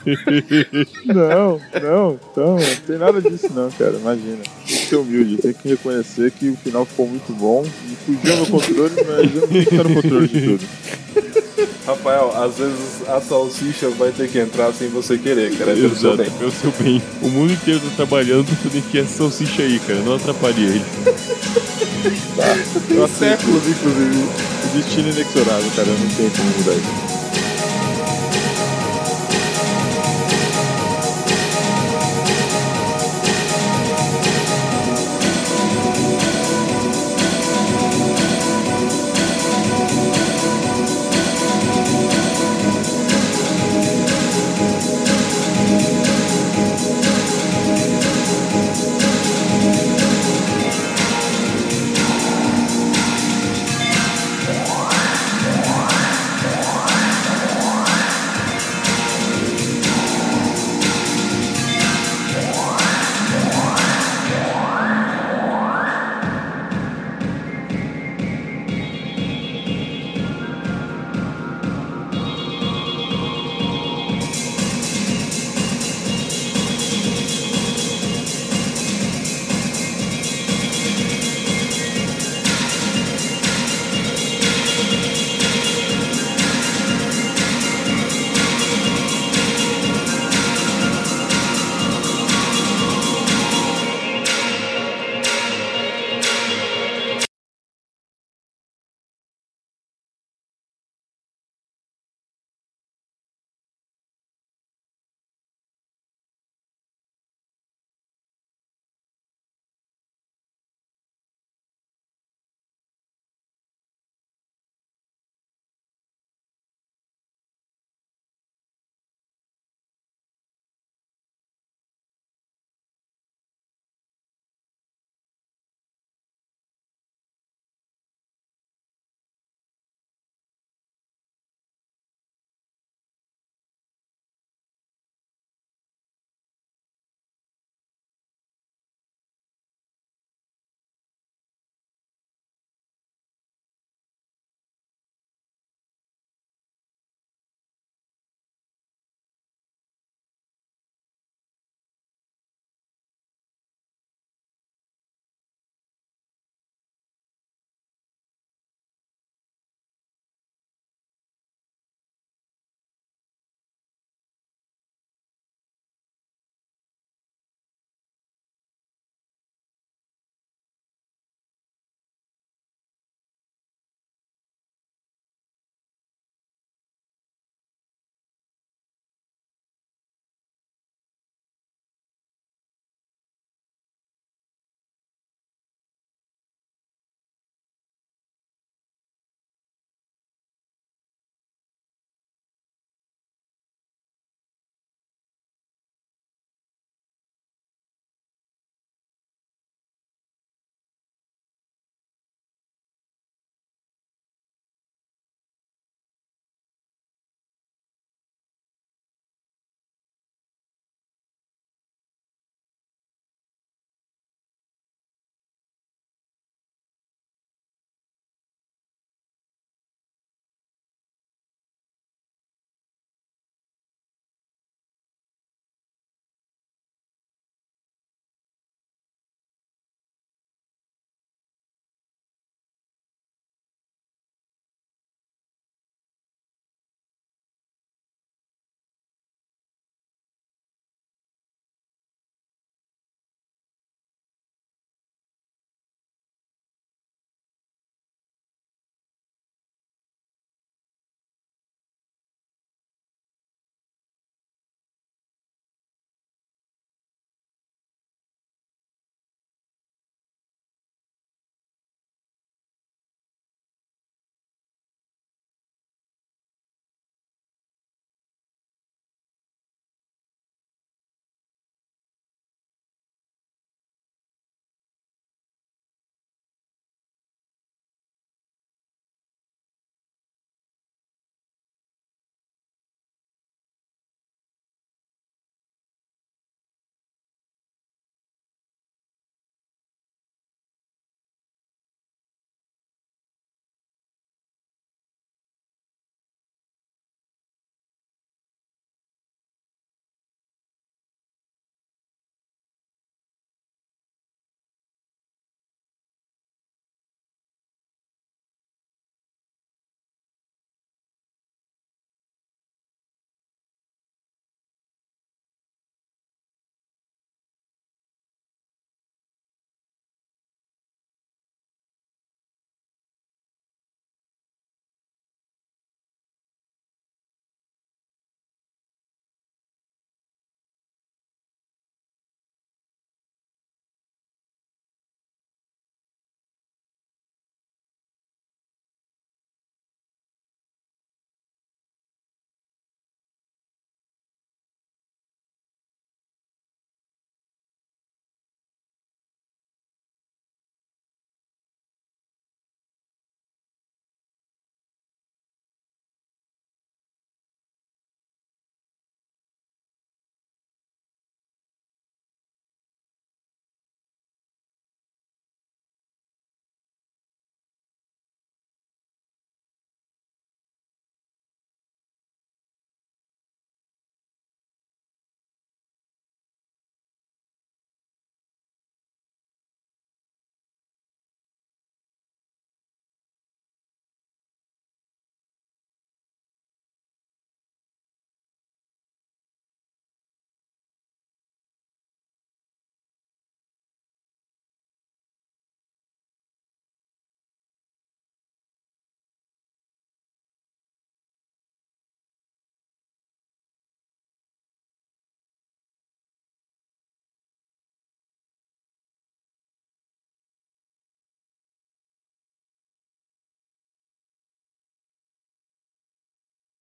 [1.05, 3.93] Não, não, então, não tem nada disso não, cara.
[3.93, 4.39] Imagina.
[4.67, 7.65] Tem que ser humilde, tem que reconhecer que o final ficou muito bom.
[7.65, 11.44] E fugiu meu controle, mas eu não estar no controle de tudo.
[11.87, 15.73] Rafael, às vezes a salsicha vai ter que entrar sem você querer, cara.
[15.73, 16.39] É pelo seu Exato, bem.
[16.39, 17.03] pelo seu bem.
[17.21, 20.01] O mundo inteiro tá trabalhando pra poder enfiar essa salsicha aí, cara.
[20.01, 20.85] Não atrapalhe ele.
[22.89, 24.17] Tem séculos, inclusive.
[24.65, 25.89] O destino inexorável, cara.
[25.89, 27.14] Eu não tenho como mudar isso.